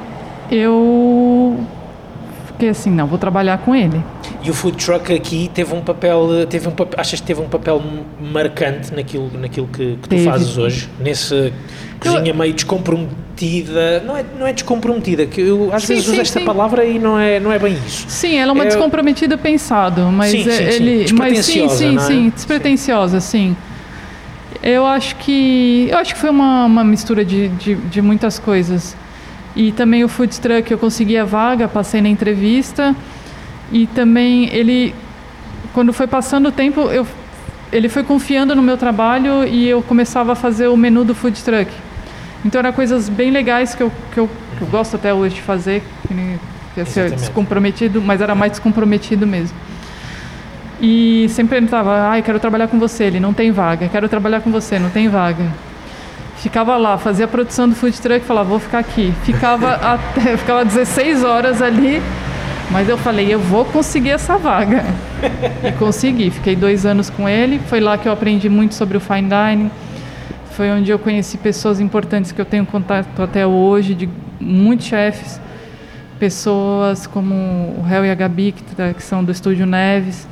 [0.50, 1.60] eu
[2.46, 4.02] fiquei assim, não, vou trabalhar com ele.
[4.42, 7.48] E o food truck aqui teve um papel, teve um papel, achas que teve um
[7.48, 7.82] papel
[8.20, 10.88] marcante naquilo, naquilo que, que tu fazes hoje?
[11.00, 11.52] Nesse
[11.98, 16.20] cozinha meio descomprometida, não é, não é descomprometida, que eu às Sim, vezes uso sim,
[16.22, 16.44] esta sim.
[16.44, 18.04] palavra e não é, não é bem isso.
[18.08, 20.84] Sim, ela é uma É- descomprometida pensado, mas Sim, é- sim, sim.
[20.84, 22.06] ele, mas sim, Despretensiosa, sim, não é?
[22.06, 23.56] sim, despretensiosa, sim.
[24.62, 28.96] Eu acho que eu acho que foi uma, uma mistura de, de, de muitas coisas.
[29.56, 32.94] E também o food truck, eu consegui a vaga, passei na entrevista
[33.72, 34.94] e também ele
[35.74, 37.06] quando foi passando o tempo, eu
[37.70, 41.42] ele foi confiando no meu trabalho e eu começava a fazer o menu do food
[41.44, 41.70] truck.
[42.44, 45.42] Então eram coisas bem legais que eu, que eu, que eu gosto até hoje de
[45.42, 46.40] fazer, que, nem-
[46.74, 49.54] que é ser descomprometido, mas era mais descomprometido mesmo.
[50.80, 54.40] E sempre ele estava, ai, quero trabalhar com você, ele não tem vaga, quero trabalhar
[54.40, 55.44] com você, não tem vaga.
[56.36, 59.12] Ficava lá, fazia a produção do food truck, falava, vou ficar aqui.
[59.24, 62.00] Ficava até, ficava 16 horas ali,
[62.70, 64.84] mas eu falei, eu vou conseguir essa vaga.
[65.66, 69.00] E consegui, fiquei dois anos com ele, foi lá que eu aprendi muito sobre o
[69.00, 69.70] fine dining,
[70.50, 74.08] foi onde eu conheci pessoas importantes que eu tenho contato até hoje, de
[74.40, 75.40] muitos chefes,
[76.18, 80.26] pessoas como o Hel e a Gabi, que, tá- são do Estúdio Neves.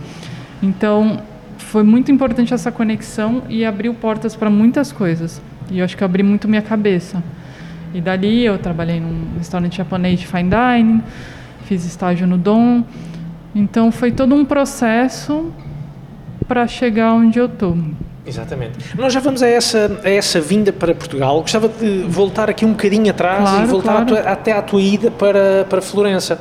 [0.63, 1.21] Então,
[1.59, 5.41] foi muito importante essa conexão e abriu portas para muitas coisas.
[5.71, 7.23] E eu acho que eu abri muito minha cabeça.
[7.95, 11.03] E dali eu trabalhei num restaurante japonês de fine dining,
[11.67, 12.83] fiz estágio no Dom.
[13.55, 15.53] Então, foi todo um processo
[16.47, 17.77] para chegar onde eu estou.
[18.25, 18.79] Exatamente.
[18.99, 21.41] Nós já vamos a essa, a essa vinda para Portugal.
[21.41, 24.07] Gostava de voltar aqui um bocadinho atrás Claro, e voltar claro.
[24.07, 26.41] tua- até à tua ida para, para Florença.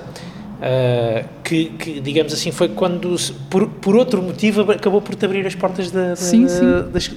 [0.62, 3.16] Ah, que, que, digamos assim, foi quando,
[3.50, 6.66] por, por outro motivo, ab- acabou por te abrir as portas da, da, Sim, sim.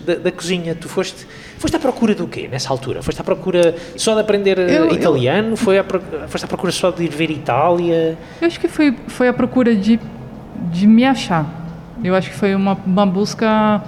[0.05, 0.74] da- da cozinha.
[0.74, 1.26] Tu foste,
[1.57, 3.01] foste à procura do quê nessa altura?
[3.03, 5.57] Foste à procura só de aprender Eu- eu- italiano?
[5.57, 5.84] Foi à,
[6.26, 8.18] foste à procura só de ir ver Itália?
[8.41, 9.99] Eu acho que foi, foi a procura de,
[10.72, 11.47] de me achar.
[12.03, 13.82] Eu acho que foi uma, uma busca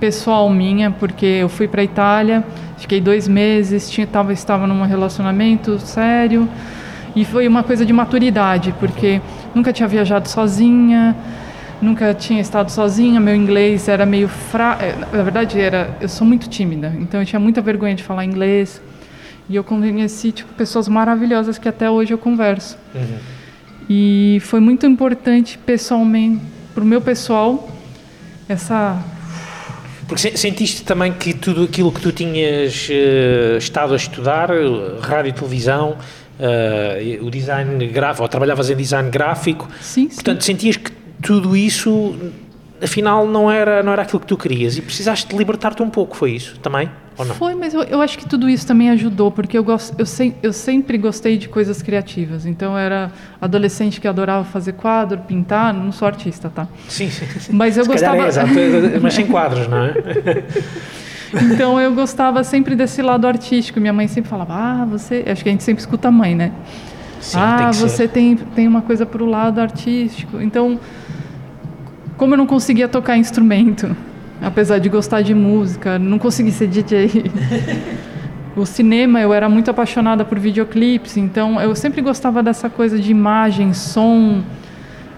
[0.00, 2.42] pessoal minha, porque eu fui para Itália,
[2.78, 6.48] fiquei dois meses, tinha, tava, estava num relacionamento sério,
[7.14, 9.20] e foi uma coisa de maturidade, porque
[9.54, 11.14] nunca tinha viajado sozinha,
[11.80, 16.48] nunca tinha estado sozinha, meu inglês era meio fraco, na verdade era, eu sou muito
[16.48, 18.80] tímida, então eu tinha muita vergonha de falar inglês,
[19.48, 22.78] e eu conheci tipo, pessoas maravilhosas que até hoje eu converso.
[23.88, 26.40] E foi muito importante pessoalmente,
[26.74, 27.68] para o meu pessoal,
[28.48, 28.98] essa.
[30.08, 34.98] Porque se- sentiste também que tudo aquilo que tu tinhas eh, estado a estudar, eh,
[35.02, 35.96] rádio e televisão,
[36.38, 40.14] eh, o design gráfico, ou trabalhavas em design gráfico, Sim, sim.
[40.14, 40.90] portanto sentias que
[41.22, 42.14] tudo isso
[42.82, 46.16] afinal não era, não era aquilo que tu querias e precisaste de libertar-te um pouco,
[46.16, 46.90] foi isso também?
[47.16, 47.34] Ou não?
[47.36, 50.34] Foi, mas eu, eu acho que tudo isso também ajudou, porque eu, gosto, eu, sem,
[50.42, 52.44] eu sempre gostei de coisas criativas.
[52.44, 55.72] Então, eu era adolescente que adorava fazer quadro, pintar.
[55.72, 56.66] Não sou artista, tá?
[56.88, 57.24] Sim, sim.
[57.38, 57.52] sim.
[57.52, 58.24] Mas eu Se calhar gostava.
[58.60, 59.94] é, exato, mas sem quadros, não é?
[61.42, 63.80] Então, eu gostava sempre desse lado artístico.
[63.80, 65.24] Minha mãe sempre falava: Ah, você.
[65.26, 66.52] Acho que a gente sempre escuta a mãe, né?
[67.20, 68.08] Sim, ah, tem você ser.
[68.08, 70.40] tem, tem uma coisa para o lado artístico.
[70.40, 70.78] Então,
[72.16, 73.96] como eu não conseguia tocar instrumento,
[74.42, 77.30] apesar de gostar de música, não consegui ser DJ.
[78.56, 83.10] o cinema, eu era muito apaixonada por videoclipes, então eu sempre gostava dessa coisa de
[83.10, 84.42] imagem, som,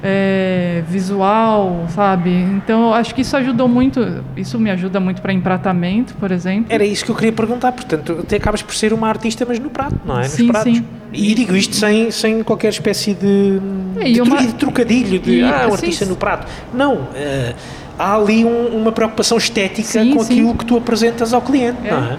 [0.09, 2.31] é, visual, sabe?
[2.31, 4.23] Então, acho que isso ajudou muito.
[4.37, 6.67] Isso me ajuda muito para empratamento, por exemplo.
[6.69, 9.69] Era isso que eu queria perguntar, portanto, até acabas por ser uma artista, mas no
[9.69, 10.23] prato, não é?
[10.23, 10.77] Nos Sim, pratos.
[10.77, 10.85] sim.
[11.13, 13.61] E digo isto sem, sem qualquer espécie de,
[14.01, 16.47] É, de, uma- de trocadilho, de e, ah, artista se- no prato.
[16.73, 17.55] Não, eh,
[17.99, 20.33] há ali um- uma preocupação estética Sim, com sim.
[20.35, 22.19] aquilo que tu apresentas ao cliente, não é?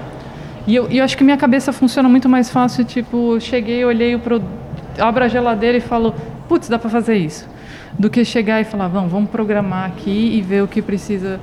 [0.65, 4.19] E eu, eu acho que minha cabeça funciona muito mais fácil, tipo, cheguei, olhei o
[4.19, 4.49] produto,
[4.99, 6.13] abro a geladeira e falo,
[6.49, 7.47] putz, dá para fazer isso.
[7.97, 11.39] Do que chegar e falar, vamos, vamos programar aqui e ver o que precisa.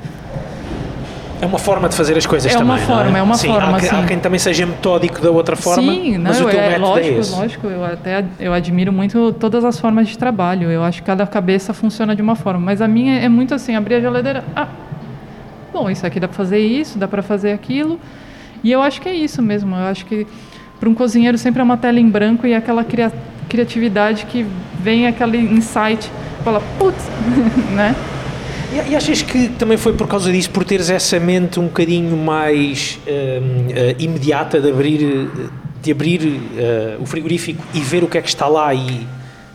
[1.42, 2.70] É uma forma de fazer as coisas É também.
[2.72, 4.07] uma não forma, é uma sim, forma, Há, que- há sim.
[4.07, 7.16] quem também seja metódico da outra forma, Sim, mas não, o teu é, método lógico,
[7.16, 7.32] é esse.
[7.32, 7.66] lógico.
[7.66, 10.70] Eu até eu admiro muito todas as formas de trabalho.
[10.70, 12.61] Eu acho que cada cabeça funciona de uma forma.
[12.61, 14.45] Mas a minha é muito assim, abrir a geladeira.
[14.55, 14.68] Ah,
[15.72, 17.99] bom, isso aqui dá para fazer isso, dá para fazer aquilo.
[18.62, 19.74] E eu acho que é isso mesmo.
[19.74, 20.26] Eu acho que
[20.80, 23.12] para um cozinheiro sempre é uma tela em branco e aquela cria-
[23.49, 24.47] criatividade que
[24.80, 26.11] vem aquele insight,
[26.45, 27.03] fala, putz,
[27.74, 27.95] né?
[28.72, 32.16] E, e achas que também foi por causa disso, por teres essa mente um bocadinho
[32.16, 35.30] mais eh, imediata de abrir,
[35.82, 39.07] de abrir eh, o frigorífico e ver o que é que está lá e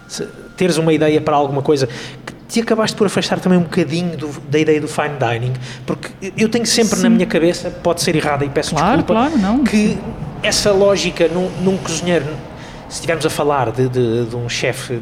[0.07, 1.87] se- teres uma ideia para alguma coisa,
[2.25, 5.53] que te acabaste por afastar também um bocadinho do- da ideia do fine dining?
[5.85, 7.09] Porque eu tenho sempre na Sim.
[7.09, 9.97] minha cabeça, pode ser errada e peço Claro, desculpa, claro, que
[10.41, 12.25] essa lógica num, num cozinheiro,
[12.89, 14.99] se estivermos a falar de, de- de um chefe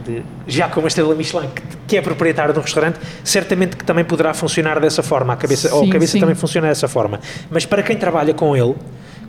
[0.48, 4.04] já com uma estrela Michelin que, que é proprietário de um restaurante, certamente que também
[4.06, 6.20] poderá funcionar dessa forma, a cabeça, ou a Sim, cabeça sim.
[6.20, 7.20] também funciona dessa forma.
[7.50, 8.76] Mas para quem trabalha com ele,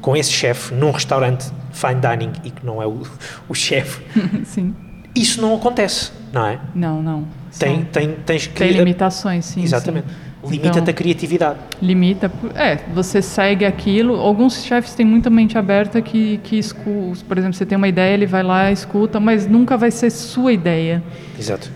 [0.01, 3.03] com esse chefe, num restaurante fine dining e que não é o,
[3.49, 4.03] o chefe,
[4.45, 4.75] sim.
[5.15, 6.59] isso não acontece, não é?
[6.75, 7.25] Não, não.
[7.59, 8.55] Tem, tem, tens que.
[8.55, 9.63] tem limitações, sim.
[9.63, 10.09] Exatamente.
[10.09, 10.15] sim.
[10.45, 11.59] Limita-te Então- a criatividade.
[11.83, 12.31] Limita.
[12.55, 14.15] É, você segue aquilo.
[14.15, 17.25] Alguns chefes têm muita mente aberta que, que escuta.
[17.27, 20.53] Por exemplo, você tem uma ideia, ele vai lá, escuta, mas nunca vai ser sua
[20.53, 21.03] ideia.
[21.39, 21.71] Exato.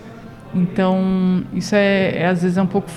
[0.55, 2.89] Então, isso é, é, às vezes é um pouco.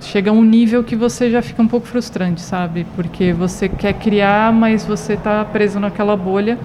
[0.00, 2.86] Chega a um nível que você já fica um pouco frustrante, sabe?
[2.96, 6.58] Porque você quer criar, mas você está preso naquela bolha.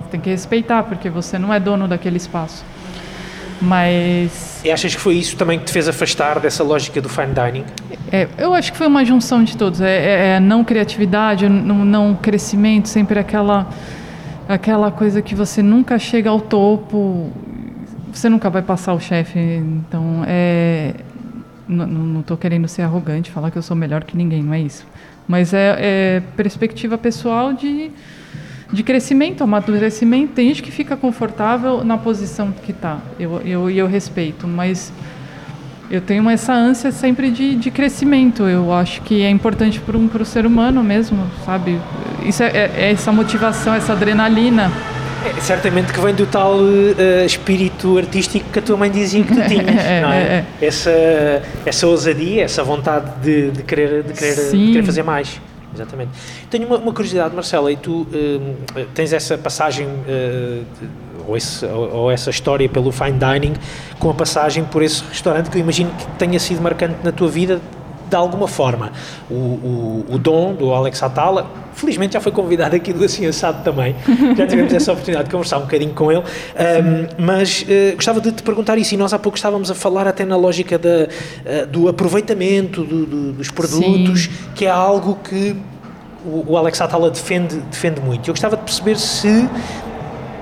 [0.00, 2.64] Você tem que respeitar, porque você não é dono daquele espaço.
[3.60, 7.32] Mas E achas que foi isso também que te fez afastar dessa lógica do fine
[7.32, 7.64] dining?
[8.12, 9.80] É, eu acho que foi uma junção de todos.
[9.80, 13.68] É, é- é não criatividade, não, não crescimento, sempre aquela,
[14.48, 17.32] aquela coisa que você nunca chega ao topo,
[18.12, 19.38] você nunca vai passar o chefe.
[19.38, 20.94] Então, é,
[21.68, 24.86] não estou querendo ser arrogante, falar que eu sou melhor que ninguém, não é isso.
[25.26, 27.90] Mas é, é perspectiva pessoal de,
[28.72, 30.32] de crescimento, amadurecimento.
[30.34, 34.92] Tem gente que fica confortável na posição que está, eu, eu, e eu respeito, mas
[35.90, 38.42] eu tenho essa ânsia sempre de, de crescimento.
[38.44, 41.80] Eu acho que é importante para um, o ser humano mesmo, sabe?
[42.24, 44.70] Isso é, é- é essa motivação, essa adrenalina.
[45.24, 46.56] É, certamente que vem do tal
[46.98, 50.18] eh, espírito artístico que a tua mãe dizia que tu tinhas, É, não é?
[50.22, 55.40] é, Essa, essa ousadia, essa vontade de, de querer, de, querer, de querer fazer mais.
[55.76, 56.10] Exatamente.
[56.50, 60.88] Tenho uma, uma curiosidade, Marcela, e tu eh, tens essa passagem, de-
[61.28, 63.54] ou, esse- ou- ou essa história pelo fine dining,
[63.98, 67.28] com a passagem por esse restaurante que eu imagino que tenha sido marcante na tua
[67.28, 67.60] vida
[68.08, 68.92] de alguma forma.
[69.30, 71.46] O, o, o Dom, do Alex Atala,
[71.76, 73.94] felizmente já foi convidado aqui do Assim Assado também,
[74.36, 76.22] já tivemos essa oportunidade de conversar um bocadinho com ele,
[76.56, 80.08] Ahm, mas eh, gostava de te perguntar isso, e nós há pouco estávamos a falar
[80.08, 81.06] até na lógica da,
[81.44, 85.54] eh, do aproveitamento do- do- dos produtos, que é algo que
[86.24, 88.28] o, o Alex Atala defende, defende muito.
[88.28, 89.48] Eu gostava de perceber se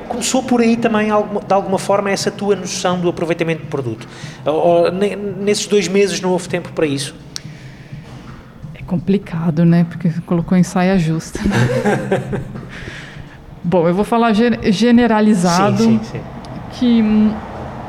[0.09, 4.07] começou por aí também, de alguma forma, essa tua noção do aproveitamento do produto.
[4.47, 7.14] Ou, ou ne- nesses dois meses não houve tempo para isso?
[8.99, 9.85] Complicado, né?
[9.89, 11.41] Porque colocou em saia justa.
[13.65, 15.79] Bom, eu vou falar ge- generalizado.
[15.83, 16.21] Sim, sim, sim.
[16.79, 17.31] que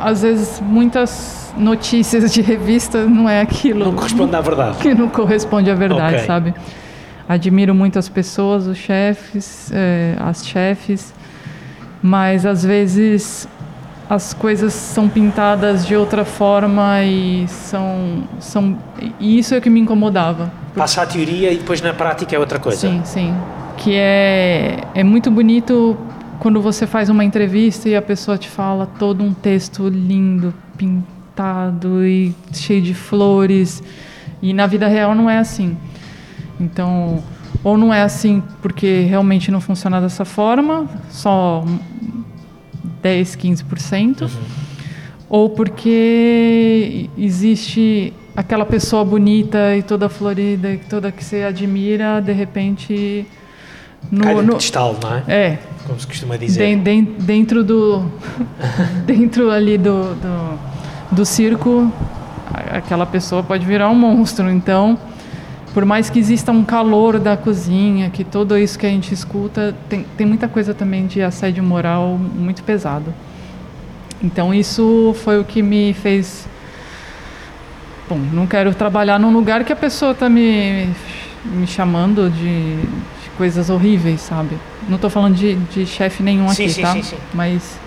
[0.02, 3.86] às vezes muitas notícias de revista não é aquilo.
[3.86, 4.78] Não corresponde à verdade.
[4.80, 6.26] que não corresponde à verdade, Ok.
[6.26, 6.54] sabe?
[7.30, 11.14] Admiro muito as pessoas, os chefes, eh, as chefes,
[12.02, 13.48] mas às vezes
[14.10, 18.76] as coisas são pintadas de outra forma e são, são
[19.20, 20.52] e isso é o que me incomodava.
[20.76, 22.80] Passa a teoria e depois na prática é outra coisa.
[22.80, 23.34] Sim, sim.
[23.78, 25.98] Que é, é muito bonito
[26.40, 32.06] quando você faz uma entrevista e a pessoa te fala todo um texto lindo, pintado
[32.06, 33.82] e cheio de flores.
[34.42, 35.78] E na vida real não é assim.
[36.60, 37.24] Então,
[37.64, 41.66] ou não é assim porque realmente não funciona dessa forma, só
[43.02, 44.30] 10, 15%,
[45.30, 52.32] ou porque existe aquela pessoa bonita e toda florida, e toda que você admira, de
[52.34, 53.26] repente
[54.12, 55.24] no, Cai no pedestal, não é?
[55.28, 56.60] é Como se costuma dizer.
[56.60, 58.06] den- den- dentro do
[59.06, 60.60] dentro ali do, do,
[61.12, 61.92] do circo
[62.72, 64.98] aquela pessoa pode virar um monstro então
[65.74, 69.76] por mais que exista um calor da cozinha que tudo isso que a gente escuta
[69.90, 73.14] tem, tem muita coisa também de assédio moral muito pesado
[74.24, 76.48] então isso foi o que me fez
[78.10, 80.90] bom não quero trabalhar num lugar que a pessoa está me
[81.44, 86.64] me chamando de, de coisas horríveis sabe não estou falando de, de chefe nenhum Sim,
[86.66, 87.18] aqui sim, tá sim, sim.
[87.34, 87.80] mas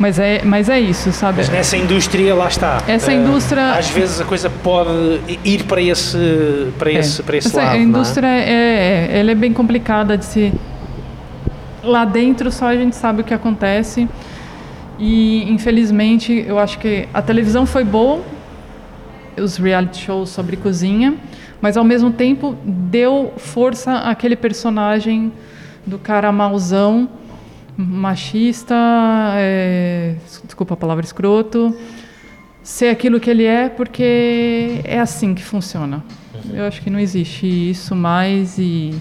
[0.00, 1.38] Mas é, mas é isso, sabe?
[1.38, 2.80] Mas nessa indústria, lá está.
[2.86, 4.90] Essa Eh, indústria- Às vezes a coisa pode
[5.44, 7.70] ir para esse, para esse, para esse Essa lado.
[7.72, 7.82] não é?
[7.82, 10.52] indústria é, é- ela é bem complicada de se.
[11.82, 14.08] Lá dentro só a gente sabe o que acontece.
[15.00, 18.20] E infelizmente eu acho que a televisão foi boa,
[19.40, 21.16] os reality shows sobre cozinha,
[21.60, 25.32] mas ao mesmo tempo deu força àquele personagem
[25.86, 27.08] do cara mauzão,
[27.76, 28.74] machista,
[29.36, 31.74] é, desculpa a palavra escroto,
[32.62, 36.04] ser aquilo que ele é, porque é assim que funciona.
[36.52, 38.94] Eu acho que não existe isso mais e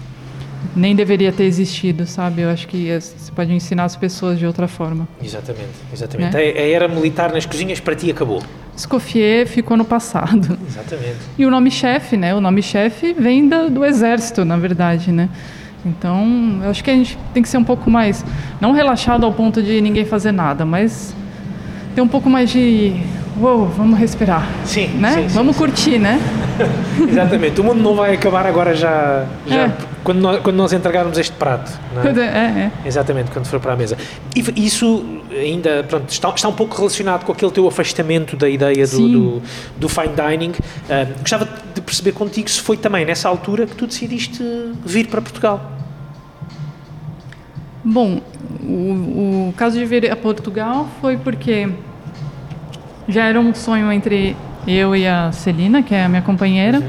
[0.76, 2.42] nem deveria ter existido, sabe?
[2.42, 5.08] Eu acho que é- você pode ensinar as pessoas de outra forma.
[5.24, 6.34] Exatamente, exatamente.
[6.36, 6.40] Né?
[6.42, 8.42] A, era militar nas cozinhas para ti acabou.
[8.76, 10.58] Escoffier ficou no passado.
[10.68, 11.18] Exatamente.
[11.38, 12.34] E o nome chefe, né?
[12.36, 15.30] O nome chefe vem da- do exército, na verdade, né?
[15.86, 18.24] Então, eu acho que a gente tem que ser um pouco mais,
[18.60, 21.16] não relaxado ao ponto de ninguém fazer nada, mas
[21.96, 22.94] ter um pouco mais de,
[23.40, 25.12] uou, vamos respirar, Sim, né?
[25.14, 25.62] sim, sim, vamos sim.
[25.64, 26.20] curtir, né?
[27.08, 27.62] Exatamente.
[27.62, 29.72] O mundo não vai acabar agora já, já É.
[30.08, 31.70] quando, nós, quando nós entregarmos este prato.
[31.94, 32.26] não é?
[32.26, 32.72] É, é.
[32.86, 33.98] Exatamente, quando for para a mesa.
[34.34, 38.88] E isso ainda pronto, está, está um pouco relacionado com aquele teu afastamento da ideia
[38.88, 39.42] do, do,
[39.76, 40.54] do fine dining.
[40.90, 41.46] Ah, gostava
[41.76, 44.42] de perceber contigo se foi também nessa altura que tu decidiste
[44.86, 45.74] vir para Portugal.
[47.84, 48.22] Bom,
[48.64, 51.68] o, o caso de vir a Portugal foi porque
[53.10, 56.82] já era um sonho entre eu e a Celina, que é a minha companheira,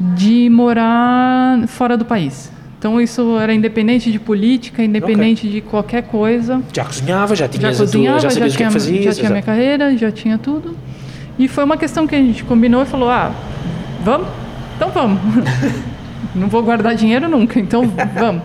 [0.00, 2.50] de morar fora do país.
[2.78, 6.60] Então isso era independente de política, independente de qualquer coisa.
[6.72, 9.04] Já cozinhava, já Já tinhas a tua, cozinhava, já já, tinha, que fazias.
[9.04, 10.76] já tinha minha carreira, já tinha tudo.
[11.38, 13.32] E foi uma questão que a gente combinou e falou: ah,
[14.02, 14.26] vamos?
[14.76, 15.20] Então vamos.
[16.34, 17.82] Não vou guardar dinheiro nunca, então
[18.14, 18.42] vamos.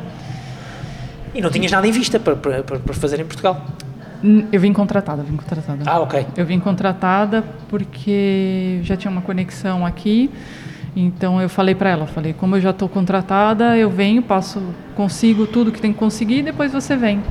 [1.33, 3.65] E não tinhas nada em vista para, para, para fazer em Portugal.
[4.51, 5.83] Eu vim contratada, vim contratada.
[5.85, 6.25] Ah, ok.
[6.35, 10.29] Eu vim contratada porque já tinha uma conexão aqui.
[10.95, 14.61] Então eu falei para ela, falei, como eu já estou contratada, eu venho, passo,
[14.95, 17.21] consigo tudo que tem que conseguir e depois você vem.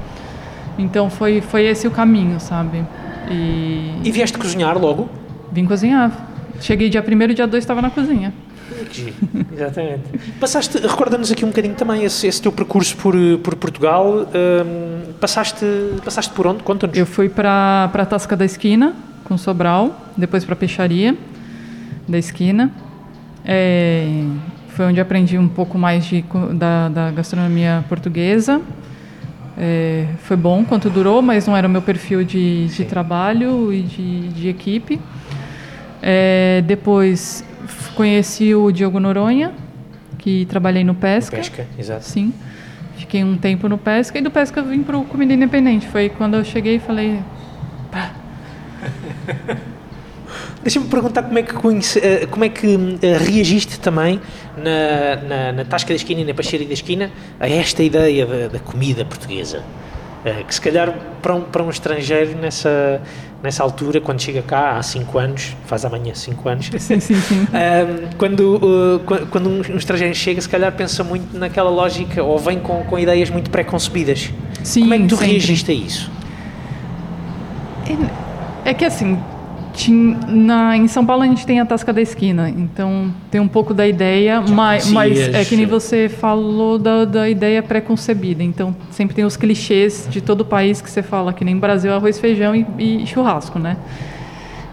[0.78, 2.84] Então foi foi esse o caminho, sabe?
[3.30, 5.08] E E vieste cozinhar logo?
[5.50, 6.12] vim cozinhar.
[6.60, 8.32] Cheguei dia 1 dia 2 estava na cozinha.
[9.52, 10.02] Exatamente.
[10.40, 14.26] Passaste, recorda-nos aqui um bocadinho também esse, esse teu percurso por, por Portugal.
[14.34, 15.64] Hum, passaste,
[16.04, 16.62] passaste por onde?
[16.62, 16.96] Conta-nos.
[16.96, 18.94] Eu fui para a Tasca da Esquina,
[19.24, 21.16] com Sobral, depois para a Peixaria
[22.08, 22.70] da Esquina.
[23.46, 24.24] É,
[24.68, 26.24] foi onde aprendi um pouco mais de,
[26.54, 28.60] da, da gastronomia portuguesa.
[29.56, 33.82] É, foi bom quanto durou, mas não era o meu perfil de, de trabalho e
[33.82, 35.00] de, de equipe.
[36.02, 37.44] É, depois
[37.94, 39.52] conheci o Diogo Noronha,
[40.18, 41.38] que trabalhei no Pesca.
[41.38, 42.04] Pesca, exato.
[42.04, 42.34] Sim.
[42.98, 45.86] Fiquei um tempo no Pesca e do Pesca vim para o Comida Independente.
[45.86, 47.20] Foi quando eu cheguei e falei,
[50.66, 54.20] Deixa-me perguntar como é que, conhece, eh, como é que eh, reagiste também
[54.56, 57.08] na, na, na Tasca da Esquina e na Peixaria da Esquina
[57.38, 59.62] a esta ideia da, da comida portuguesa.
[60.24, 60.92] Eh, que se calhar
[61.22, 63.00] para um, para um estrangeiro nessa,
[63.44, 67.46] nessa altura, quando chega cá há 5 anos, faz amanhã 5 anos, sim, sim, sim.
[68.18, 72.82] Quando, qu- quando um, estrangeiro chega, se calhar pensa muito naquela lógica ou vem com,
[72.82, 74.32] com ideias muito pré-concebidas.
[74.74, 75.30] Como é que tu sempre.
[75.30, 76.10] reagiste a isso?
[78.64, 79.16] É que assim,
[79.76, 83.46] tin- na, em São Paulo a gente tem a Tasca da Esquina, então tem um
[83.46, 88.42] pouco da ideia, mas, mas é que nem você falou da, da ideia pré-concebida.
[88.42, 91.92] Então sempre tem os clichês de todo o país que você fala, que nem Brasil,
[91.92, 93.76] arroz, feijão e, e churrasco, né?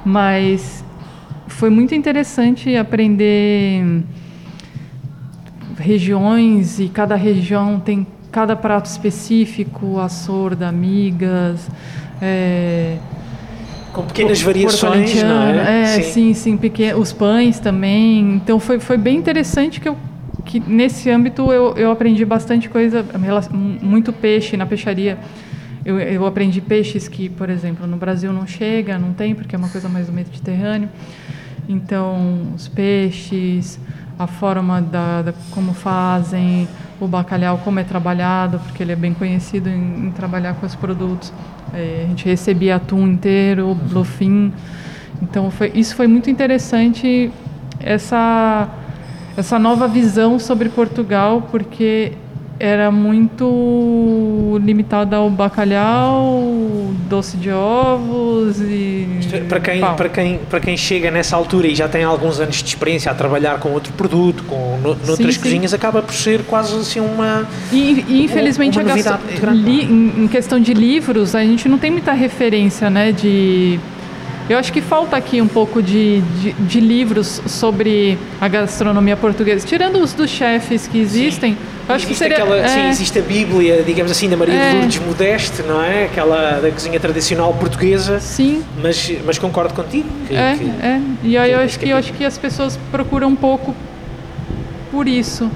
[0.05, 0.83] Mas
[1.47, 4.03] foi muito interessante aprender
[5.77, 11.69] regiões e cada região tem cada prato específico, a sorda, amigas,
[12.21, 12.97] é,
[13.93, 15.97] Com pequenas Porto variações, não é?
[15.97, 18.35] É, sim, sim, pequeno, os pães também.
[18.35, 19.95] Então foi, foi bem interessante que eu
[20.45, 23.05] que nesse âmbito eu, eu aprendi bastante coisa,
[23.81, 25.17] muito peixe na peixaria.
[25.85, 29.57] Eu, eu aprendi peixes que, por exemplo, no Brasil não chega, não tem, porque é
[29.57, 30.89] uma coisa mais do Mediterrâneo.
[31.67, 33.79] Então, os peixes,
[34.17, 36.67] a forma da, da como fazem,
[37.03, 40.75] o bacalhau, como é trabalhado, porque ele é bem conhecido em, em trabalhar com os
[40.75, 41.33] produtos.
[41.73, 44.53] É, a gente recebia atum inteiro, bluefin.
[45.21, 47.31] Então, foi, isso foi muito interessante,
[47.79, 48.67] essa,
[49.37, 52.13] essa nova visão sobre Portugal, porque
[52.59, 56.53] era muito limitada ao bacalhau,
[57.09, 59.07] doce de ovos e.
[59.49, 59.95] Para quem, pau.
[59.95, 63.15] para, quem, para quem chega nessa altura e já tem alguns anos de experiência a
[63.15, 65.41] trabalhar com outro produto, com no, noutras sim.
[65.41, 67.47] cozinhas, acaba por ser quase assim uma.
[67.71, 69.61] E, e, infelizmente uma a gastro- novidade muito grande.
[69.63, 73.11] li- em em questão de livros, a gente não tem muita referência, né?
[73.11, 73.79] De
[74.49, 79.65] eu acho que falta aqui um pouco de, de, de livros sobre a gastronomia portuguesa,
[79.65, 81.57] tirando os dos chefes que existem.
[81.87, 84.53] Eu acho que Existe seria aquela, é, sim, existe a Bíblia, digamos assim, da Maria
[84.55, 84.69] É.
[84.71, 86.05] de Lourdes Modeste, não é?
[86.05, 90.07] Aquela da cozinha tradicional portuguesa, sim, mas, mas concordo contigo.
[90.27, 91.01] Que, é, que- é.
[91.23, 93.75] E aí eu que- acho que eu acho que as pessoas procuram um pouco
[94.91, 95.49] por isso.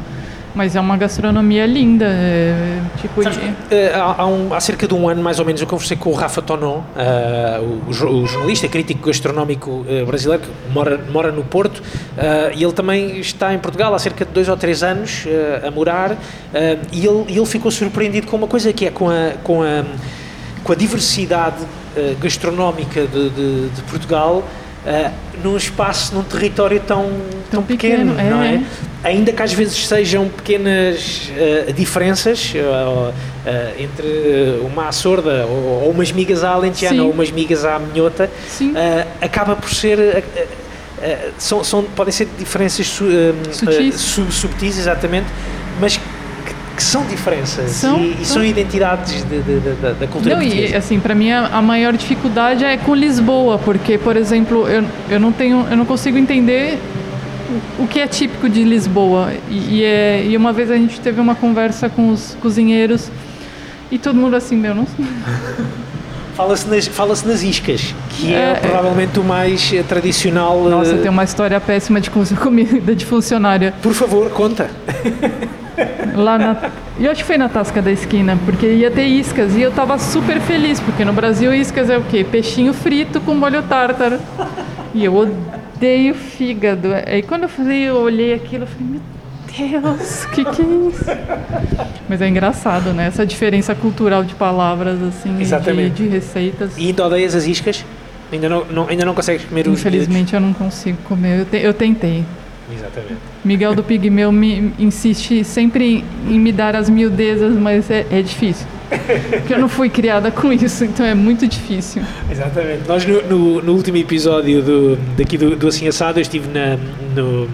[0.57, 3.29] Mas é uma gastronomia linda, é, tipo de-
[3.69, 6.13] eh, há, um- há cerca de um ano, mais ou menos, eu conversei com o
[6.13, 7.93] Rafa Tonon, eh, o, o
[8.25, 11.83] jornalista, crítico gastronómico eh, brasileiro, que mora, mora no Porto,
[12.17, 15.61] eh, e ele também está em Portugal há cerca de dois ou três anos eh,
[15.67, 16.17] a morar,
[16.91, 19.83] e, ele, ele ficou surpreendido com uma coisa que é com a, com a,
[20.63, 21.57] com a diversidade
[22.19, 24.43] gastronómica de, de- de Portugal.
[24.87, 25.11] Eh,
[25.43, 27.11] num espaço, num território tão,
[27.51, 28.55] tão, pequeno, pequeno, não é.
[28.55, 28.61] é?
[29.03, 36.11] ainda que às vezes sejam pequenas eh, diferenças eh, entre uma açorda ou, ou umas
[36.11, 37.01] migas à alentejana Sim.
[37.01, 38.29] ou umas migas à minhota,
[39.21, 40.23] acaba por ser.
[41.37, 45.27] são, são- podem ser diferenças su- subtis, exatamente,
[45.79, 45.99] mas
[46.77, 48.45] que, são diferenças São, e, e são são.
[48.45, 50.77] identidades de- de- de- da- cultura Não, e portuguesa.
[50.77, 55.19] assim, para mim a, a maior dificuldade é com Lisboa, porque, por exemplo, eu, eu
[55.19, 56.77] não tenho, eu não consigo entender
[57.79, 59.31] o, que é típico de Lisboa.
[59.49, 63.09] E, e, é, e uma vez a gente teve uma conversa com os cozinheiros
[63.91, 65.05] e todo mundo assim, meu, não sei.
[66.37, 68.53] Fala-se nas, fala nas iscas, que é, É, é.
[68.55, 70.61] provavelmente o mais eh, tradicional.
[70.65, 73.73] Nossa, eh, tem uma história péssima de com- comida de funcionária.
[73.81, 74.69] Por favor, conta.
[76.15, 76.55] Lá na.
[76.99, 79.97] Eu acho que foi na Tasca da Esquina, porque ia ter iscas e eu tava
[79.97, 82.23] super feliz, porque no Brasil iscas é o quê?
[82.23, 84.19] Peixinho frito com molho tártaro.
[84.93, 86.89] E eu odeio fígado.
[87.07, 89.01] Aí quando eu falei, eu olhei aquilo, eu falei, meu
[89.57, 91.05] Deus, o que, que é isso?
[92.07, 93.07] Mas é engraçado, né?
[93.07, 96.03] Essa diferença cultural de palavras, assim, de, Exatamente.
[96.03, 96.77] de receitas.
[96.77, 97.83] E ainda odeias as iscas?
[98.31, 101.39] Ainda não, não- ainda não consegues comer os Infelizmente eu não consigo comer.
[101.39, 102.23] Eu, te- eu tentei.
[102.73, 103.15] Exatamente.
[103.45, 108.67] Miguel do Pigmeu me insiste sempre em me dar as miudezas, mas é, é difícil.
[109.31, 112.01] Porque eu não fui criada com isso, então é muito difícil.
[112.29, 112.85] Exatamente.
[112.87, 116.77] Nós no, no- no último episódio do, daqui do, do Assim Assado, eu estive na,
[117.15, 117.47] no-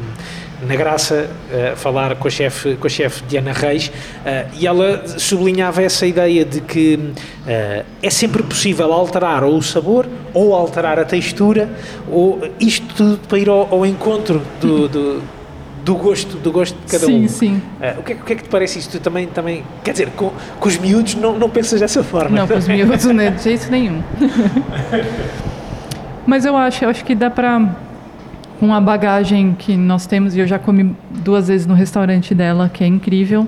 [0.67, 3.91] na Graça eh, a falar com a chefe com a chefe Diana Reis
[4.25, 7.11] eh, e ela sublinhava essa ideia de que
[7.47, 11.69] eh, é sempre possível alterar ou o sabor ou alterar a textura
[12.09, 15.23] ou isto tudo para ir ao, ao encontro do, do,
[15.83, 17.27] do gosto do gosto de cada sim, um.
[17.27, 17.61] sim.
[17.81, 18.89] Eh, o, que é, o que é que te parece isso?
[18.89, 22.37] Tu também, também quer dizer, com, com os miúdos não, não pensas dessa forma?
[22.37, 23.31] Não, com os miúdos, né?
[23.31, 24.01] De jeito nenhum.
[26.25, 27.75] Mas eu acho, eu acho que dá pra.
[28.63, 32.71] Com a bagagem que nós temos, e eu já comi duas vezes no restaurante dela,
[32.73, 33.45] que é incrível,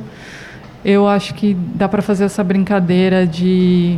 [0.84, 3.97] eu acho que dá pra fazer essa brincadeira de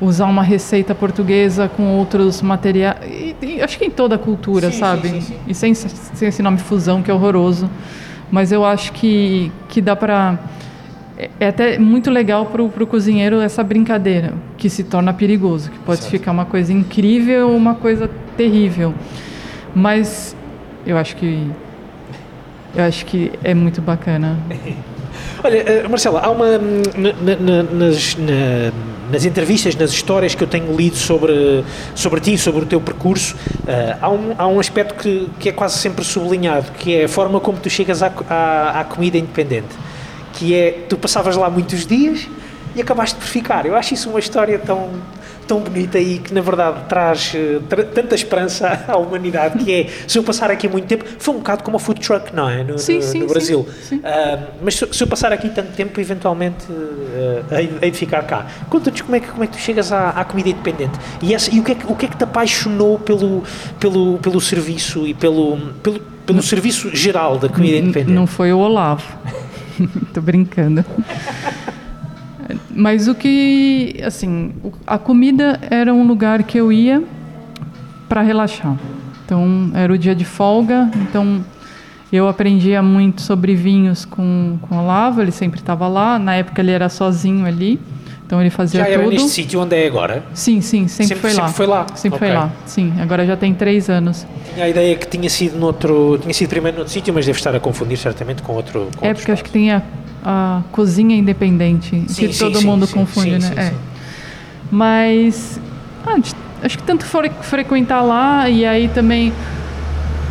[0.00, 2.96] usar uma receita portuguesa com outros materiais.
[3.06, 5.08] E, e acho que em toda a cultura, Sim, sabe?
[5.10, 5.38] sim, sim, sim.
[5.46, 7.70] E sem, sem esse nome fusão, que é horroroso.
[8.28, 10.40] Mas eu acho que, que dá pra.
[11.16, 15.78] É- É até muito legal para o cozinheiro essa brincadeira, que se torna perigoso, que
[15.78, 16.10] pode Certo.
[16.10, 18.92] ficar uma coisa incrível ou uma coisa terrível.
[19.72, 20.34] Mas
[20.88, 21.50] eu acho que
[22.74, 24.38] eu acho que é muito bacana.
[25.42, 26.46] Olha, eh, Marcela, há uma.
[26.46, 28.72] hum, na- na- nas, na-
[29.10, 31.64] nas entrevistas, nas histórias que eu tenho lido sobre,
[31.94, 33.36] sobre ti, sobre o teu percurso,
[33.66, 37.08] eh, há, um, há um aspecto que, que é quase sempre sublinhado, que é a
[37.08, 39.68] forma como tu chegas à, à, à comida independente.
[40.34, 42.28] Que é, tu passavas lá muitos dias
[42.76, 43.64] e acabaste por ficar.
[43.64, 44.90] Eu acho isso uma história tão,
[45.48, 49.86] tão bonita e que, na verdade, traz eh, tra- tanta esperança à humanidade, que é,
[50.06, 52.62] se eu passar aqui muito tempo, foi um bocado como a food truck, não é?
[52.62, 53.66] No, Sim, no- sim, no Brasil.
[53.82, 54.00] sim.
[54.04, 58.22] Ah, mas se, se eu passar aqui tanto tempo, eventualmente uh, hei, hei de ficar
[58.24, 58.46] cá.
[58.68, 61.52] Conta-nos como é, que, como é que tu chegas à, à comida independente e, essa-
[61.54, 63.42] e o, que é que, o que é que te apaixonou pelo,
[63.80, 68.12] pelo, pelo serviço e pelo, pelo, pelo serviço geral da comida independente?
[68.12, 69.02] Não foi o Olavo.
[70.12, 70.84] Tô brincando.
[72.80, 74.52] Mas o que, assim,
[74.86, 77.02] a comida era um lugar que eu ia
[78.08, 78.76] para relaxar.
[79.24, 81.44] Então, era o dia de folga, então
[82.12, 86.20] eu aprendia muito sobre vinhos com, com o Olavo, ele sempre estava lá.
[86.20, 87.80] Na época ele era sozinho ali,
[88.24, 89.10] então ele fazia Já era tudo.
[89.12, 90.22] neste sítio onde é agora?
[90.32, 91.48] Sim, sim, sempre, Sempre- foi lá.
[91.48, 91.86] sempre foi lá?
[91.96, 92.38] Sempre foi Ok.
[92.38, 92.92] lá, sim.
[93.00, 94.24] Agora já tem três anos.
[94.54, 97.52] Tinha a ideia que tinha sido, noutro, tinha sido primeiro noutro sítio, mas deve estar
[97.56, 98.88] a confundir certamente com outro.
[98.96, 99.44] Com É porque eu acho espaço.
[99.44, 99.72] que tem
[100.24, 103.52] a cozinha independente, Sim, que sim, todo sim, mundo confunde, né?
[103.56, 103.62] é.
[103.70, 103.76] sim.
[104.70, 105.60] Mas
[106.06, 106.16] ah,
[106.62, 109.32] acho que tanto fre- frequentar lá e aí também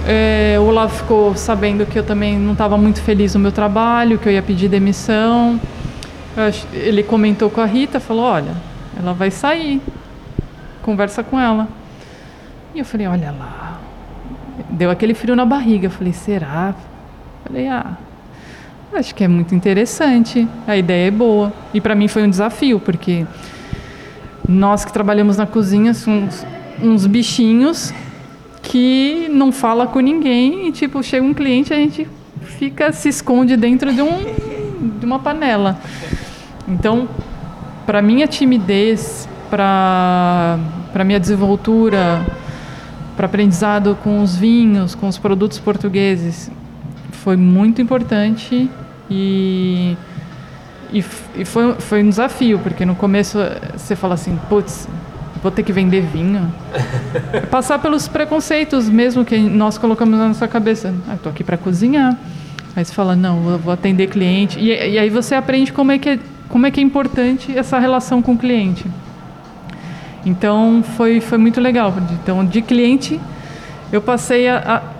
[0.05, 4.17] é, o Olavo ficou sabendo que eu também não estava muito feliz no meu trabalho,
[4.17, 5.59] que eu ia pedir demissão.
[6.35, 8.51] Eu acho- ele comentou com a Rita, falou, olha,
[8.99, 9.81] ela vai sair,
[10.83, 11.67] conversa com ela.
[12.75, 13.79] E eu falei, olha lá,
[14.69, 15.87] deu aquele frio na barriga.
[15.87, 16.75] Eu falei, será?
[17.43, 17.97] Falei, ah,
[18.97, 21.53] acho que é muito interessante, a ideia é boa.
[21.73, 23.25] E para mim foi um desafio, porque
[24.47, 26.45] nós que trabalhamos na cozinha somos
[26.81, 27.93] uns bichinhos
[28.61, 32.07] que não fala com ninguém e tipo chega um cliente a gente
[32.41, 34.09] fica se esconde dentro de um
[34.99, 35.79] de uma panela.
[36.67, 37.07] Então,
[37.85, 40.59] para minha timidez, para
[40.93, 42.25] para minha desenvoltura,
[43.15, 46.49] para aprendizado com os vinhos, com os produtos portugueses,
[47.11, 48.69] foi muito importante
[49.09, 49.97] e
[50.91, 51.03] e,
[51.35, 53.37] e foi, foi um desafio, porque no começo
[53.75, 54.87] você fala assim, putz,
[55.41, 56.51] vou ter que vender vinho.
[57.51, 60.93] Passar pelos preconceitos mesmo que nós colocamos na nossa cabeça.
[61.07, 62.17] Ah, tô aqui para cozinhar.
[62.75, 64.59] Aí você fala, não, eu vou atender cliente.
[64.59, 67.79] E, e aí você aprende como é, que é, como é que é importante essa
[67.79, 68.85] relação com o cliente.
[70.25, 71.93] Então foi, foi muito legal.
[72.11, 73.19] Então, de cliente,
[73.91, 74.96] eu passei a, a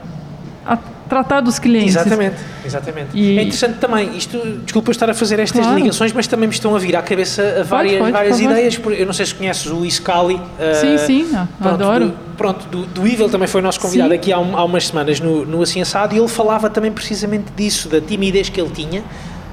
[1.08, 1.96] tratar dos clientes.
[1.96, 2.36] Exatamente,
[2.66, 3.08] exatamente.
[3.14, 5.78] E- É interessante também, isto, desculpa estar a fazer estas Claro.
[5.80, 8.78] ligações, mas também me estão a vir à cabeça várias, pode, por várias ideias.
[8.78, 10.36] por- Eu não sei se conheces o Iscali.
[10.80, 12.06] Sim, eh, sim, ah, Pronto, adoro.
[12.10, 14.16] Do, pronto, do, do Evil também foi nosso convidado Sim.
[14.16, 17.46] aqui há, um- há umas semanas no, no Assim Assado e ele falava também precisamente
[17.56, 19.04] disso, da timidez que ele tinha.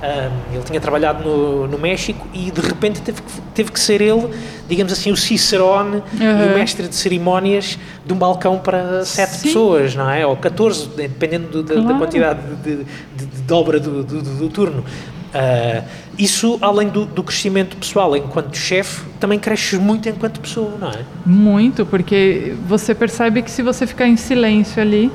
[0.07, 4.03] Ah, ele tinha trabalhado no, no México e de repente teve que, teve que ser
[4.03, 4.29] ele,
[4.69, 6.53] digamos assim, o Cicerone e Uhum.
[6.53, 9.43] o mestre de cerimónias de um balcão para sete Sim.
[9.49, 10.27] pessoas, não é?
[10.27, 11.99] Ou 14, dependendo do- da, da Claro.
[11.99, 12.85] quantidade de, de,
[13.17, 14.85] de- de dobra do, do- do- do turno.
[15.33, 15.83] Ah,
[16.19, 20.99] isso, além do, do crescimento pessoal enquanto chefe, também cresces muito enquanto pessoa, não é?
[21.25, 25.11] Muito, porque você percebe que se você ficar em silêncio ali,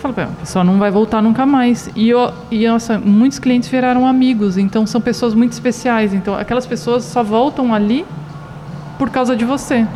[0.00, 1.90] fala, "Bem, a pessoa não vai voltar nunca mais.
[1.94, 6.14] E, eu, e nossa, muitos clientes viraram amigos, então são pessoas muito especiais.
[6.14, 8.04] Então aquelas pessoas só voltam ali
[8.98, 9.86] por causa de você.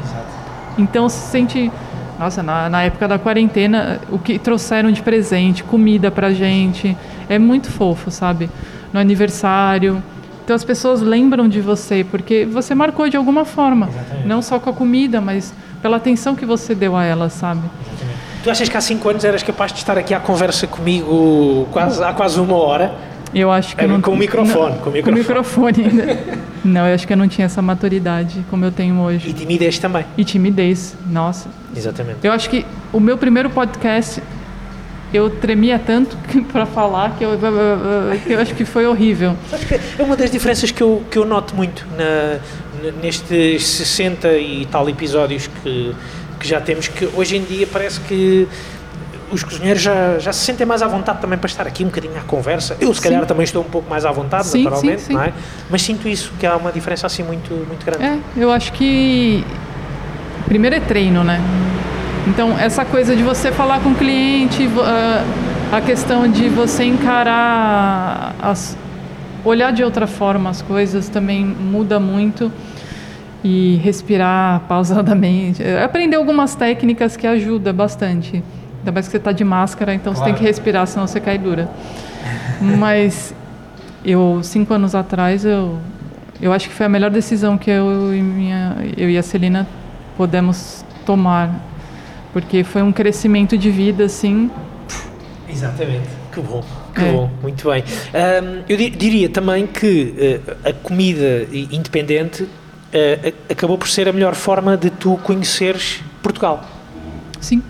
[0.78, 1.70] Então se sente.
[2.18, 6.96] Nossa, na, na época da quarentena, o que trouxeram de presente, comida pra gente,
[7.28, 8.48] é muito fofo, sabe?
[8.92, 10.00] No aniversário.
[10.44, 13.88] Então as pessoas lembram de você, porque você marcou de alguma forma.
[14.24, 15.52] Não só com a comida, mas
[15.82, 17.62] pela atenção que você deu a elas, sabe?
[18.44, 22.02] Tu achas que há 5 anos eras capaz de estar aqui à conversa comigo quase,
[22.04, 22.94] há quase uma hora?
[23.34, 25.18] Eu acho que É, eu não com o microfone, não- com o microfone.
[25.18, 26.18] microfone ainda.
[26.64, 29.32] não, eu acho que eu não tinha essa maturidade como eu tenho E hoje.
[29.32, 30.04] timidez também.
[30.16, 31.48] E timidez, nossa.
[31.74, 32.18] Exatamente.
[32.22, 34.22] Eu acho que o meu primeiro podcast
[35.12, 36.16] eu tremia tanto
[36.52, 37.30] para falar que eu,
[38.24, 39.34] que eu acho que foi horrível.
[39.98, 42.38] É uma das diferenças que eu, que eu noto muito na,
[43.02, 45.92] nestes 60 e tal episódios que,
[46.44, 48.46] que já temos, que hoje em dia parece que
[49.32, 52.16] os cozinheiros já, já se sentem mais à vontade também para estar aqui um bocadinho
[52.18, 52.76] à conversa.
[52.78, 53.08] Eu, se Sim.
[53.08, 55.32] calhar, também estou um pouco mais à vontade, Sim, naturalmente, sim, é?
[55.70, 58.04] Mas sinto isso, que há uma diferença assim muito, muito grande.
[58.04, 59.42] É, eu acho que
[60.44, 61.40] primeiro é treino, né?
[62.28, 65.24] Então essa coisa de você falar com o cliente, ah,
[65.72, 68.76] a questão de você encarar, as,
[69.42, 72.52] olhar de outra forma as coisas também muda muito
[73.44, 78.42] e respirar pausadamente, É, aprender algumas técnicas que ajudam bastante.
[78.78, 80.38] Ainda mais que você está de máscara, então você tem Claro.
[80.42, 81.68] que respirar, senão você cai dura.
[82.60, 83.34] Mas
[84.04, 85.78] eu cinco anos atrás eu
[86.40, 89.66] eu acho que foi a melhor decisão que eu e minha eu e a Celina
[90.16, 91.48] pudemos tomar
[92.32, 94.50] porque foi um crescimento de vida assim
[95.48, 96.08] Exatamente.
[96.32, 96.62] Que bom,
[96.94, 97.12] que É.
[97.12, 97.84] bom, muito bem.
[98.12, 102.46] Ahm, eu di- diria também que eh, a comida independente
[103.50, 106.64] acabou por ser a melhor forma de tu conheceres Portugal.
[107.40, 107.62] sim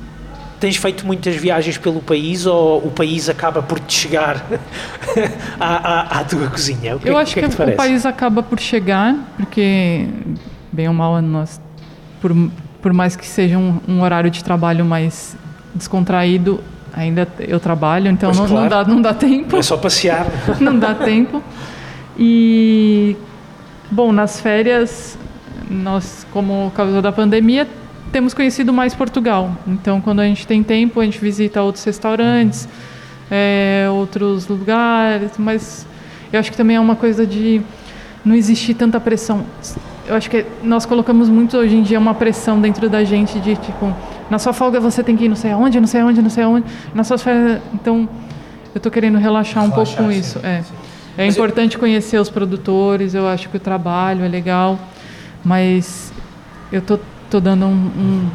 [0.61, 4.47] Tens feito muitas viagens pelo país ou o país acaba por te chegar
[5.61, 6.97] à, à, à tua cozinha?
[6.97, 10.09] Que, eu é, acho que, que, é que te o país acaba por chegar porque
[10.73, 11.61] bem ou mal nós
[12.21, 12.33] por,
[12.81, 15.37] por mais que seja um, um horário de trabalho mais
[15.75, 16.61] descontraído
[16.95, 18.71] ainda eu trabalho então não, não claro.
[18.71, 20.27] dá não dá tempo É só passear.
[20.61, 21.43] não dá tempo.
[22.17, 23.17] E,
[23.91, 25.19] bom, nas férias,
[25.71, 27.67] nós, como causa da pandemia,
[28.13, 29.57] temos conhecido mais Portugal.
[29.67, 32.69] Então, quando a gente tem tempo, a gente visita outros restaurantes,
[33.31, 35.87] é, outros lugares, mas
[36.33, 37.61] eu acho que também é uma coisa de
[38.25, 39.45] não existir tanta pressão.
[40.07, 43.57] Eu acho que nós colocamos muito hoje em dia uma pressão dentro da gente de
[43.57, 43.95] tipo,
[44.31, 46.45] na sua folga você tem que ir não sei aonde, não sei aonde, não sei
[46.45, 47.61] aonde, nas suas férias.
[47.73, 48.09] Então,
[48.75, 50.39] eu tô querendo relaxar um pouco com Relaxar, isso.
[50.41, 50.63] sim, É.
[50.63, 50.75] sim.
[51.17, 54.79] É Mas eu- importante conhecer os produtores, eu acho que o trabalho é legal,
[55.45, 56.13] mas
[56.73, 56.99] eu tô,
[57.31, 58.31] tô dando um, um-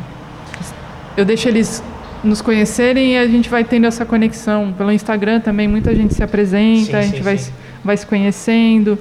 [1.18, 1.84] Eu deixo eles
[2.24, 4.74] nos conhecerem e a gente vai tendo essa conexão.
[4.78, 7.52] Pelo Instagram também, muita gente se apresenta, Sim, a sim, gente vai, sim.
[7.84, 8.98] vai se conhecendo.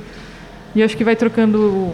[0.75, 1.93] E acho que vai trocando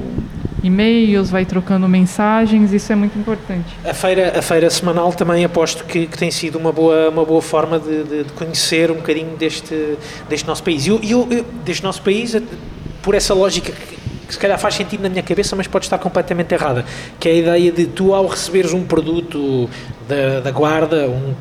[0.65, 3.67] e-mails, vai trocando mensagens, isso é muito importante.
[3.85, 7.43] A feira, a feira semanal também aposto que, que tem sido uma boa, uma boa
[7.43, 9.97] forma de, de- de conhecer um bocadinho deste,
[10.29, 10.87] deste nosso país.
[10.87, 12.43] E eu, eu- eu- deste nosso país, eh,
[13.03, 13.97] por essa lógica que,
[14.27, 16.85] que se calhar faz sentido na minha cabeça, mas pode estar completamente errada,
[17.21, 19.69] que é a ideia de tu, ao receberes um produto
[20.09, 21.35] da, da guarda, um,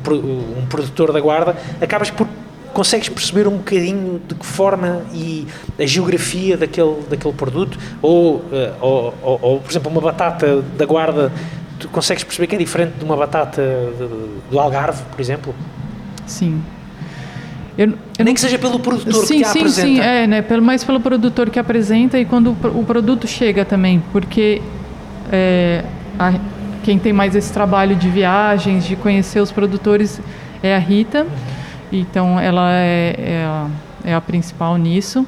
[0.58, 2.28] um produtor da guarda, acabas por
[2.74, 5.46] consegues perceber um bocadinho de que forma e
[5.78, 10.84] a geografia daquele, daquele produto ou, eh, ou, ou, ou, por exemplo, uma batata da
[10.84, 11.32] guarda
[11.78, 13.62] tu consegues perceber que é diferente de uma batata
[13.98, 15.54] de- do Algarve, por exemplo?
[16.26, 16.62] Sim.
[17.76, 19.86] Eu, eu Nem não que seja pelo produtor sim, que a sim, apresenta.
[19.88, 20.42] sim, é, né?
[20.42, 24.62] Pelo, mais pelo produtor que apresenta e quando o, pro- o produto chega também, porque
[25.32, 25.84] é,
[26.18, 26.34] a-
[26.84, 30.20] quem tem mais esse trabalho de viagens, de conhecer os produtores
[30.62, 31.26] é a Rita,
[32.00, 33.66] então ela é, é a,
[34.04, 35.26] é a principal nisso.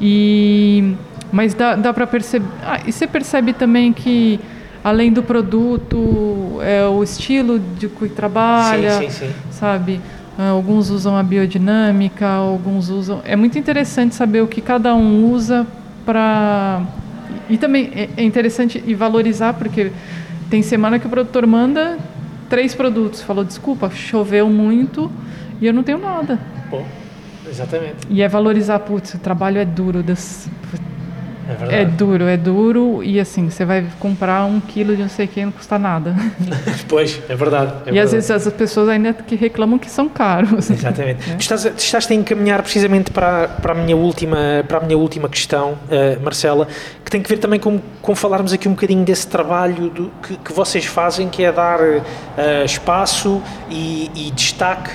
[0.00, 0.94] E
[1.30, 4.40] mas dá, dá para perceber, ah, e você percebe também que
[4.82, 9.32] além do produto, é o estilo de que trabalha, sim, sim, sim.
[9.50, 10.00] sabe?
[10.38, 13.20] Ah, Alguns usam a biodinâmica, alguns usam.
[13.24, 15.66] É muito interessante saber o que cada um usa
[16.06, 16.82] para.
[17.50, 19.92] E também é- é interessante e valorizar, porque
[20.48, 21.98] tem semana que o produtor manda
[22.48, 23.20] três produtos.
[23.20, 25.10] Falou, desculpa, choveu muito
[25.60, 26.38] e eu não tenho nada.
[26.70, 26.84] Bom,
[27.48, 28.06] exatamente.
[28.10, 30.02] E é valorizar, putz, o trabalho é duro.
[30.02, 30.48] Das,
[31.48, 31.74] É verdade.
[31.74, 33.02] é duro, é duro.
[33.02, 36.14] E assim, você vai comprar um quilo de não sei o que, não custa nada.
[36.88, 37.72] Pois, é verdade.
[37.86, 38.28] é e às verdade.
[38.28, 40.70] vezes as pessoas ainda que reclamam que são caros.
[40.70, 41.22] Exatamente.
[41.36, 44.78] Tu, estás a, tu estás a encaminhar precisamente para, a- para, a minha última, para
[44.78, 46.66] a minha última questão, eh, Marcela,
[47.04, 50.36] que tem que ver também com, com falarmos aqui um bocadinho desse trabalho do, que,
[50.38, 51.78] que vocês fazem, que é dar
[52.38, 54.90] eh, espaço e, e destaque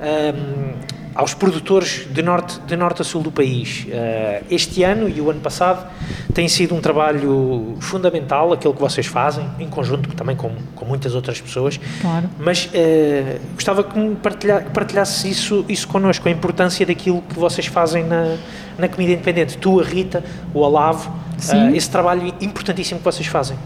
[0.00, 0.74] ehm,
[1.18, 3.88] aos produtores de norte, de norte a sul do país.
[3.90, 5.84] Eh, este ano e o ano passado
[6.32, 11.16] tem sido um trabalho fundamental, aquele que vocês fazem, em conjunto também com, com muitas
[11.16, 11.80] outras pessoas.
[12.00, 12.30] Claro.
[12.38, 18.04] Mas eh, gostava que partilha, partilhasse isso, isso connosco, a importância daquilo que vocês fazem
[18.04, 18.36] na,
[18.78, 19.58] na comida independente.
[19.58, 20.22] Tu, a Rita,
[20.54, 21.12] o Olavo,
[21.52, 23.58] eh, esse trabalho importantíssimo que vocês fazem.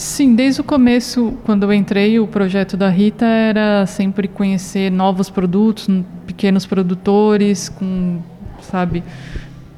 [0.00, 5.28] Sim, desde o começo, quando eu entrei, o projeto da Rita era sempre conhecer novos
[5.28, 5.86] produtos,
[6.26, 8.22] pequenos produtores, com,
[8.62, 9.04] sabe,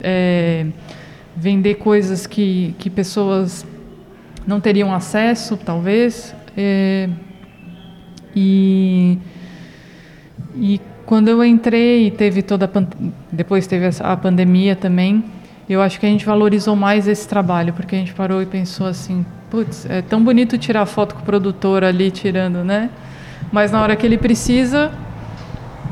[0.01, 0.66] é,
[1.37, 3.66] vender coisas que, que pessoas
[4.47, 6.33] não teriam acesso, talvez.
[6.57, 7.09] é,
[8.33, 9.18] e,
[10.55, 12.70] e quando eu entrei, teve toda
[13.33, 15.25] depois teve a pandemia também.
[15.68, 18.87] Eu acho que a gente valorizou mais esse trabalho, porque a gente parou e pensou
[18.87, 22.88] assim, putz, é tão bonito tirar foto com o produtor ali tirando, né?
[23.53, 24.90] Mas na hora que ele precisa,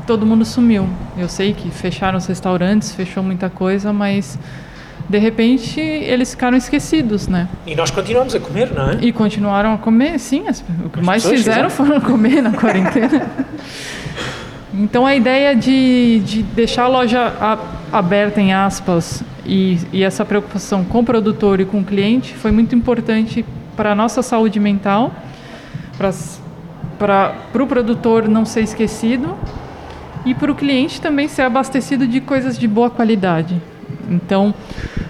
[0.07, 0.89] todo mundo sumiu.
[1.15, 4.39] Eu sei que fecharam os restaurantes, fechou muita coisa, mas
[5.07, 7.47] de repente eles ficaram esquecidos, né?
[7.67, 8.97] E nós continuamos a comer, não é?
[8.99, 10.47] E continuaram a comer, sim.
[10.47, 11.69] as- o que As mais fizeram fizeram.
[11.69, 13.27] foram comer na quarentena.
[14.73, 17.57] Então a ideia de, de deixar a loja a-
[17.91, 22.51] aberta, em aspas, e, e essa preocupação com o produtor e com o cliente foi
[22.51, 25.13] muito importante para a nossa saúde mental,
[26.97, 29.35] para o produtor não ser esquecido
[30.25, 33.61] e para o cliente também ser abastecido de coisas de boa qualidade.
[34.09, 34.53] Então,